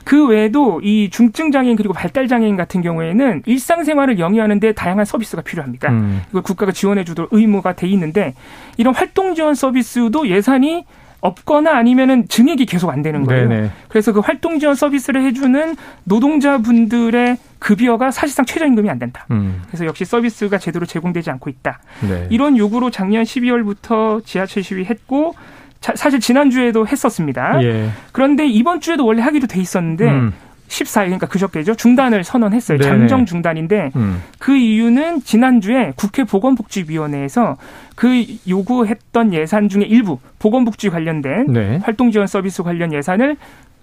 그 0.06 0.26
외에도 0.26 0.80
이 0.82 1.10
중증 1.12 1.52
장애인 1.52 1.76
그리고 1.76 1.94
발달 1.94 2.30
장애인 2.30 2.56
같은 2.56 2.82
경우에는 2.82 3.44
일상생활을 3.46 4.20
영위하는 4.20 4.62
데 4.62 4.72
다양한 4.72 5.04
서비스가 5.04 5.42
필요합니다. 5.42 5.92
음. 5.92 6.22
이걸 6.30 6.44
국가가 6.44 6.72
지원해 6.72 7.04
주도록 7.04 7.34
의무가 7.34 7.74
돼 7.74 7.90
있는데 7.90 8.36
이런 8.78 8.96
활동 8.96 9.36
지원 9.36 9.54
서비스도 9.54 10.30
예산이 10.30 10.86
없거나 11.28 11.76
아니면은 11.76 12.28
증액이 12.28 12.66
계속 12.66 12.90
안 12.90 13.02
되는 13.02 13.24
거예요. 13.24 13.48
네네. 13.48 13.72
그래서 13.88 14.12
그 14.12 14.20
활동 14.20 14.60
지원 14.60 14.76
서비스를 14.76 15.24
해주는 15.24 15.76
노동자분들의 16.06 17.38
급여가 17.60 18.12
사실상 18.12 18.46
최저임금이 18.46 18.90
안 18.90 19.00
된다. 19.00 19.26
음. 19.32 19.62
그래서 19.68 19.86
역시 19.86 20.06
서비스가 20.06 20.58
제대로 20.58 20.86
제공되지 20.86 21.30
않고 21.32 21.50
있다. 21.50 21.80
네. 22.08 22.28
이런 22.30 22.58
요구로 22.58 22.92
작년 22.92 23.24
12월부터 23.24 24.24
지하철 24.26 24.64
시위했고 24.64 25.36
사실 25.80 26.20
지난주에도 26.20 26.88
했었습니다. 26.88 27.64
예. 27.64 27.90
그런데 28.12 28.48
이번 28.48 28.82
주에도 28.82 29.06
원래 29.06 29.22
하기로 29.22 29.48
돼 29.48 29.60
있었는데 29.60 30.10
음. 30.10 30.34
14일 30.68 31.06
그러니까 31.06 31.28
그저께죠 31.28 31.76
중단을 31.76 32.24
선언했어요. 32.24 32.78
네네. 32.78 32.90
잠정 32.90 33.26
중단인데 33.26 33.92
음. 33.96 34.22
그 34.40 34.56
이유는 34.56 35.22
지난주에 35.22 35.94
국회 35.96 36.24
보건복지위원회에서 36.24 37.58
그 37.96 38.26
요구했던 38.48 39.34
예산 39.34 39.70
중에 39.70 39.84
일부 39.84 40.20
보건복지 40.40 40.90
관련된 40.90 41.48
네. 41.48 41.80
활동 41.84 42.12
지원 42.12 42.28
서비스 42.28 42.64
관련 42.64 42.94
예산을 42.94 43.38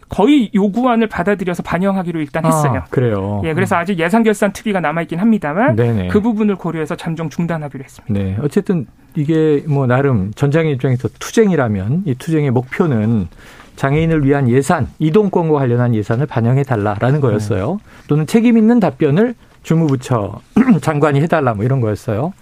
거의 0.09 0.51
요구안을 0.55 1.09
받아들여서 1.09 1.63
반영하기로 1.63 2.21
일단 2.21 2.45
했어요. 2.45 2.83
아, 2.85 2.85
그래요. 2.91 3.41
예, 3.45 3.55
그래서 3.55 3.77
아직 3.77 3.99
예산 3.99 4.23
결산 4.23 4.53
특위가 4.53 4.81
남아 4.81 5.03
있긴 5.03 5.19
합니다만 5.19 5.77
네네. 5.77 6.09
그 6.09 6.21
부분을 6.21 6.57
고려해서 6.57 6.95
잠정 6.95 7.31
중단하기로 7.31 7.83
했습니다. 7.83 8.13
네, 8.13 8.37
어쨌든 8.41 8.87
이게 9.17 9.65
뭐 9.67 9.87
나름 9.87 10.31
전장의 10.35 10.73
입장에서 10.75 11.09
투쟁이라면 11.19 12.03
이 12.07 12.15
투쟁의 12.15 12.51
목표는 12.51 13.29
장애인을 13.77 14.25
위한 14.25 14.49
예산, 14.49 14.89
이동권과 14.99 15.59
관련한 15.59 15.95
예산을 15.95 16.27
반영해 16.27 16.63
달라라는 16.63 17.21
거였어요. 17.21 17.79
네. 17.83 18.05
또는 18.09 18.27
책임 18.27 18.57
있는 18.59 18.81
답변을 18.81 19.35
주무부처 19.63 20.41
장관이 20.83 21.21
해달라 21.23 21.55
뭐 21.55 21.65
이런 21.65 21.81
거였어요. 21.81 22.33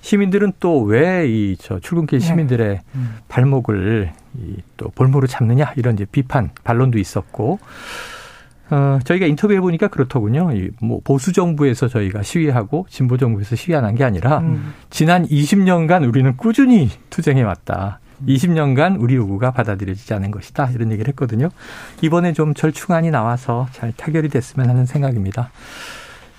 시민들은 0.00 0.54
또 0.58 0.84
왜 0.84 1.26
이 1.28 1.56
저 1.60 1.78
출근길 1.78 2.18
네. 2.18 2.26
시민들의 2.26 2.68
네. 2.68 2.80
음. 2.96 3.16
발목을 3.28 4.10
이또 4.36 4.90
볼모로 4.94 5.26
잡느냐 5.28 5.72
이런 5.76 5.94
이제 5.94 6.04
비판 6.10 6.50
반론도 6.64 6.98
있었고 6.98 7.58
어, 8.70 8.98
저희가 9.04 9.26
인터뷰해 9.26 9.60
보니까 9.60 9.88
그렇더군요. 9.88 10.50
이 10.54 10.70
뭐 10.80 11.00
보수 11.04 11.32
정부에서 11.32 11.88
저희가 11.88 12.22
시위하고 12.22 12.86
진보 12.88 13.16
정부에서 13.18 13.54
시위 13.54 13.76
안 13.76 13.84
한 13.84 13.94
게 13.94 14.02
아니라 14.04 14.38
음. 14.38 14.72
지난 14.90 15.26
20년간 15.26 16.08
우리는 16.08 16.36
꾸준히 16.36 16.88
투쟁해 17.10 17.42
왔다. 17.42 18.00
20년간 18.26 18.96
우리 19.00 19.14
요구가 19.16 19.50
받아들여지지 19.50 20.14
않은 20.14 20.30
것이다. 20.30 20.70
이런 20.74 20.90
얘기를 20.92 21.08
했거든요. 21.10 21.48
이번에 22.00 22.32
좀 22.32 22.54
절충안이 22.54 23.10
나와서 23.10 23.68
잘 23.72 23.92
타결이 23.96 24.28
됐으면 24.28 24.68
하는 24.68 24.86
생각입니다. 24.86 25.50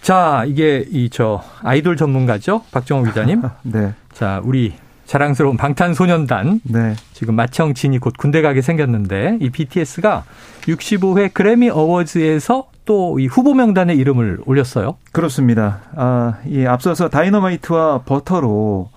자, 0.02 0.44
이게 0.48 0.86
이 0.90 1.10
저 1.12 1.42
아이돌 1.62 1.96
전문가죠. 1.98 2.64
박정호 2.72 3.04
기자님. 3.06 3.42
네. 3.64 3.94
자, 4.14 4.42
우리 4.44 4.74
자랑스러운 5.06 5.58
방탄소년단. 5.58 6.62
네. 6.64 6.96
지금 7.14 7.36
마청 7.36 7.74
진이 7.74 8.00
곧 8.00 8.14
군대 8.18 8.42
가게 8.42 8.62
생겼는데 8.62 9.38
이 9.42 9.50
BTS가 9.50 10.24
65회 10.62 11.34
그래미 11.34 11.70
어워즈에서 11.70 12.68
또 12.86 13.18
이 13.18 13.28
후보 13.28 13.54
명단에 13.54 13.94
이름을 13.94 14.40
올렸어요. 14.46 14.98
그렇습니다. 15.14 15.80
아, 15.96 16.34
이 16.46 16.66
앞서서 16.66 17.08
다이너마이트와 17.08 18.00
버터로 18.00 18.90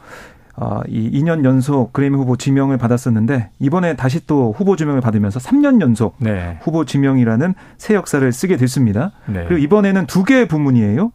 어, 0.57 0.81
이 0.89 1.11
2년 1.21 1.45
연속 1.45 1.93
그래미 1.93 2.17
후보 2.17 2.37
지명을 2.37 2.79
받았었는데 2.79 3.51
이번에 3.59 3.95
다시 3.95 4.27
또 4.27 4.55
후보 4.57 4.75
지명을 4.77 5.03
받으면서 5.03 5.39
3년 5.39 5.81
연속 5.83 6.17
네. 6.19 6.59
후보 6.63 6.87
지명이라는 6.87 7.55
새 7.77 7.95
역사를 7.95 8.31
쓰게 8.33 8.57
됐습니다. 8.57 9.13
네. 9.27 9.45
그리고 9.47 9.63
이번에는 9.63 10.07
두 10.07 10.25
개의 10.25 10.49
부문이에요. 10.49 11.13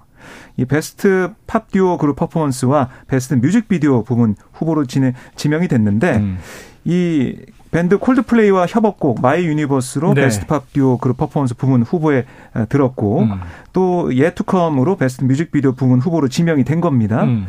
이 0.58 0.66
베스트 0.66 1.32
팝 1.48 1.72
듀오 1.72 1.98
그룹 1.98 2.18
퍼포먼스와 2.18 2.90
베스트 3.08 3.34
뮤직비디오 3.34 4.04
부문 4.04 4.36
후보로 4.54 4.86
지내, 4.86 5.14
지명이 5.36 5.68
됐는데 5.68 6.18
음. 6.18 6.38
이 6.84 7.36
밴드 7.72 7.98
콜드플레이와 7.98 8.68
협업곡 8.68 9.22
My 9.22 9.46
Universe로 9.46 10.14
네. 10.14 10.24
베스트 10.24 10.46
팝 10.46 10.72
듀오 10.74 10.98
그룹 10.98 11.18
퍼포먼스 11.18 11.56
부문 11.56 11.84
후보에 11.84 12.26
들었고 12.70 13.22
음. 13.22 13.40
또 13.74 14.14
Yet 14.16 14.35
To 14.35 14.47
Come으로 14.47 14.98
베스트 14.98 15.24
뮤직비디오 15.24 15.72
부문 15.72 16.00
후보로 16.00 16.28
지명이 16.28 16.64
된 16.64 16.82
겁니다. 16.82 17.24
음. 17.24 17.48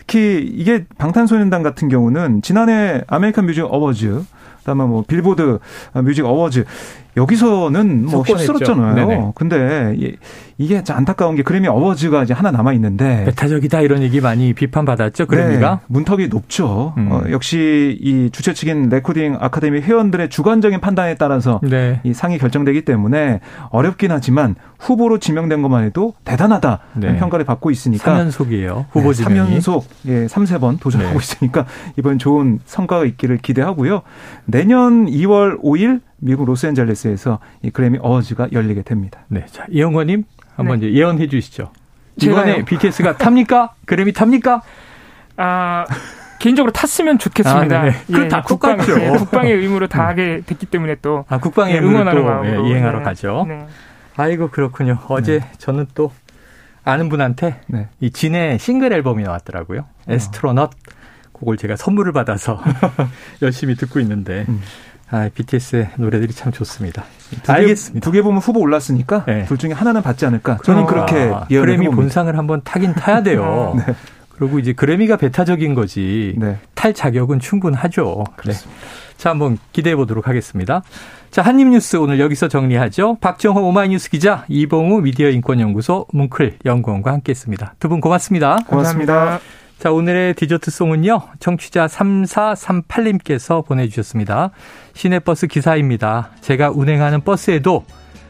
특히 0.00 0.40
이게 0.54 0.86
방탄소년단 0.98 1.62
같은 1.62 1.88
경우는 1.88 2.42
지난해 2.42 3.02
아메리칸 3.06 3.46
뮤직 3.46 3.62
어워즈 3.62 4.22
그다음에 4.58 4.84
뭐 4.84 5.04
빌보드 5.06 5.58
뮤직 6.02 6.24
어워즈 6.24 6.64
여기서는 7.16 8.06
뭐 8.06 8.22
휩쓸었잖아요. 8.22 9.32
근데 9.34 9.96
이게 10.60 10.82
안타까운 10.90 11.36
게 11.36 11.42
그래미 11.42 11.68
어워즈가 11.68 12.22
이제 12.22 12.34
하나 12.34 12.50
남아 12.50 12.74
있는데 12.74 13.24
배타적이다 13.24 13.80
이런 13.80 14.02
얘기 14.02 14.20
많이 14.20 14.52
비판받았죠. 14.52 15.26
그래미가 15.26 15.80
네, 15.80 15.86
문턱이 15.86 16.28
높죠. 16.28 16.92
음. 16.98 17.10
어, 17.10 17.22
역시 17.30 17.98
이 18.00 18.28
주최 18.30 18.52
측인 18.52 18.90
레코딩 18.90 19.38
아카데미 19.40 19.80
회원들의 19.80 20.28
주관적인 20.28 20.80
판단에 20.80 21.14
따라서 21.14 21.60
네. 21.62 22.00
이 22.04 22.12
상이 22.12 22.36
결정되기 22.36 22.84
때문에 22.84 23.40
어렵긴 23.70 24.12
하지만 24.12 24.54
후보로 24.78 25.18
지명된 25.18 25.62
것만 25.62 25.84
해도 25.84 26.12
대단하다 26.24 26.80
네. 26.96 27.16
평가를 27.16 27.46
받고 27.46 27.70
있으니까 27.70 28.18
3연속이에요. 28.18 28.84
후보 28.90 29.14
네, 29.14 29.24
3연속 29.24 29.84
예, 30.06 30.28
3, 30.28 30.44
4번 30.44 30.78
도전하고 30.78 31.12
네. 31.12 31.18
있으니까 31.18 31.64
이번 31.96 32.18
좋은 32.18 32.60
성과가 32.66 33.06
있기를 33.06 33.38
기대하고요. 33.38 34.02
내년 34.44 35.06
2월 35.06 35.62
5일 35.62 36.00
미국 36.20 36.46
로스앤젤레스에서 36.46 37.40
이 37.62 37.70
그래미 37.70 37.98
어워즈가 38.00 38.48
열리게 38.52 38.82
됩니다. 38.82 39.20
네. 39.28 39.44
자, 39.46 39.66
이영권님 39.70 40.24
한번 40.54 40.80
네. 40.80 40.92
예언해 40.92 41.28
주시죠. 41.28 41.72
이번에 42.22 42.46
제가요? 42.46 42.64
BTS가 42.64 43.16
탑니까? 43.16 43.74
그래미 43.86 44.12
탑니까? 44.12 44.62
아, 45.36 45.84
개인적으로 46.38 46.72
탔으면 46.72 47.18
좋겠습니다. 47.18 47.80
아, 47.80 47.84
네. 47.84 47.92
예, 48.10 48.28
다 48.28 48.42
국방, 48.42 48.78
예, 48.80 49.08
국방의 49.16 49.52
의무로 49.54 49.86
다하게 49.88 50.42
됐기 50.46 50.66
때문에 50.66 50.96
또 51.02 51.24
아, 51.28 51.38
국방의 51.38 51.76
예, 51.76 51.78
응원하러 51.80 52.22
또 52.22 52.46
예, 52.46 52.68
이행하러 52.68 52.98
네. 52.98 53.04
가죠. 53.04 53.46
네. 53.48 53.66
아이고 54.16 54.50
그렇군요. 54.50 54.98
어제 55.08 55.40
네. 55.40 55.50
저는 55.58 55.86
또 55.94 56.12
아는 56.84 57.08
분한테 57.08 57.60
네. 57.66 57.88
이 58.00 58.10
진의 58.10 58.58
싱글 58.58 58.92
앨범이 58.92 59.22
나왔더라고요. 59.22 59.84
에스트로넛. 60.08 60.70
그걸 61.32 61.56
제가 61.56 61.76
선물을 61.76 62.12
받아서 62.12 62.62
열심히 63.40 63.74
듣고 63.74 64.00
있는데 64.00 64.44
음. 64.48 64.60
아, 65.10 65.28
BTS의 65.34 65.90
노래들이 65.96 66.32
참 66.32 66.52
좋습니다. 66.52 67.04
두 67.42 67.52
알겠습니다. 67.52 68.04
두 68.04 68.12
개 68.12 68.22
보면 68.22 68.40
후보 68.40 68.60
올랐으니까 68.60 69.24
네. 69.26 69.44
둘 69.46 69.58
중에 69.58 69.72
하나는 69.72 70.02
받지 70.02 70.24
않을까. 70.26 70.58
저는 70.64 70.82
아, 70.84 70.86
그렇게 70.86 71.30
그래미 71.48 71.88
본상을 71.88 72.36
한번 72.38 72.60
타긴 72.64 72.94
타야 72.94 73.22
돼요. 73.24 73.74
네. 73.76 73.94
그리고 74.30 74.58
이제 74.58 74.72
그래미가 74.72 75.16
배타적인 75.16 75.74
거지 75.74 76.34
네. 76.38 76.58
탈 76.74 76.94
자격은 76.94 77.40
충분하죠. 77.40 78.24
네. 78.46 78.52
자, 79.18 79.30
한번 79.30 79.58
기대해 79.72 79.94
보도록 79.96 80.28
하겠습니다. 80.28 80.82
자, 81.30 81.42
한입뉴스 81.42 81.96
오늘 81.96 82.18
여기서 82.20 82.48
정리하죠. 82.48 83.18
박정호 83.20 83.60
오마이뉴스 83.68 84.08
기자, 84.10 84.44
이봉우 84.48 85.02
미디어 85.02 85.28
인권연구소 85.28 86.06
뭉클 86.12 86.58
연구원과 86.64 87.12
함께했습니다. 87.12 87.74
두 87.78 87.88
분 87.88 88.00
고맙습니다. 88.00 88.58
고맙습니다. 88.66 89.14
감사합니다. 89.14 89.59
자, 89.80 89.90
오늘의 89.90 90.34
디저트송은요. 90.34 91.22
청취자 91.40 91.86
3438님께서 91.86 93.64
보내주셨습니다. 93.64 94.50
시내버스 94.92 95.46
기사입니다. 95.46 96.32
제가 96.42 96.70
운행하는 96.70 97.22
버스에도 97.22 97.86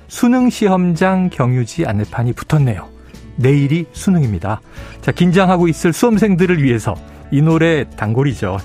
수능 0.06 0.48
시험장 0.48 1.28
경유지 1.30 1.86
안내판이 1.86 2.34
붙었네요. 2.34 2.88
내일이 3.34 3.86
수능입니다. 3.92 4.60
자, 5.00 5.10
긴장하고 5.10 5.66
있을 5.66 5.92
수험생들을 5.92 6.62
위해서 6.62 6.94
이 7.32 7.42
노래 7.42 7.84
단골이죠. 7.96 8.58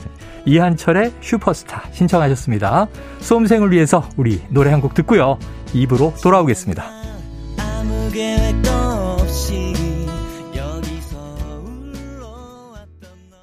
이한철의 0.46 1.12
슈퍼스타 1.22 1.86
신청하셨습니다. 1.92 2.86
수험생을 3.20 3.72
위해서 3.72 4.08
우리 4.16 4.44
노래 4.50 4.70
한 4.70 4.80
곡 4.80 4.94
듣고요. 4.94 5.40
입으로 5.74 6.14
돌아오겠습니다. 6.22 6.86
아무 7.58 8.12
계획도 8.12 9.26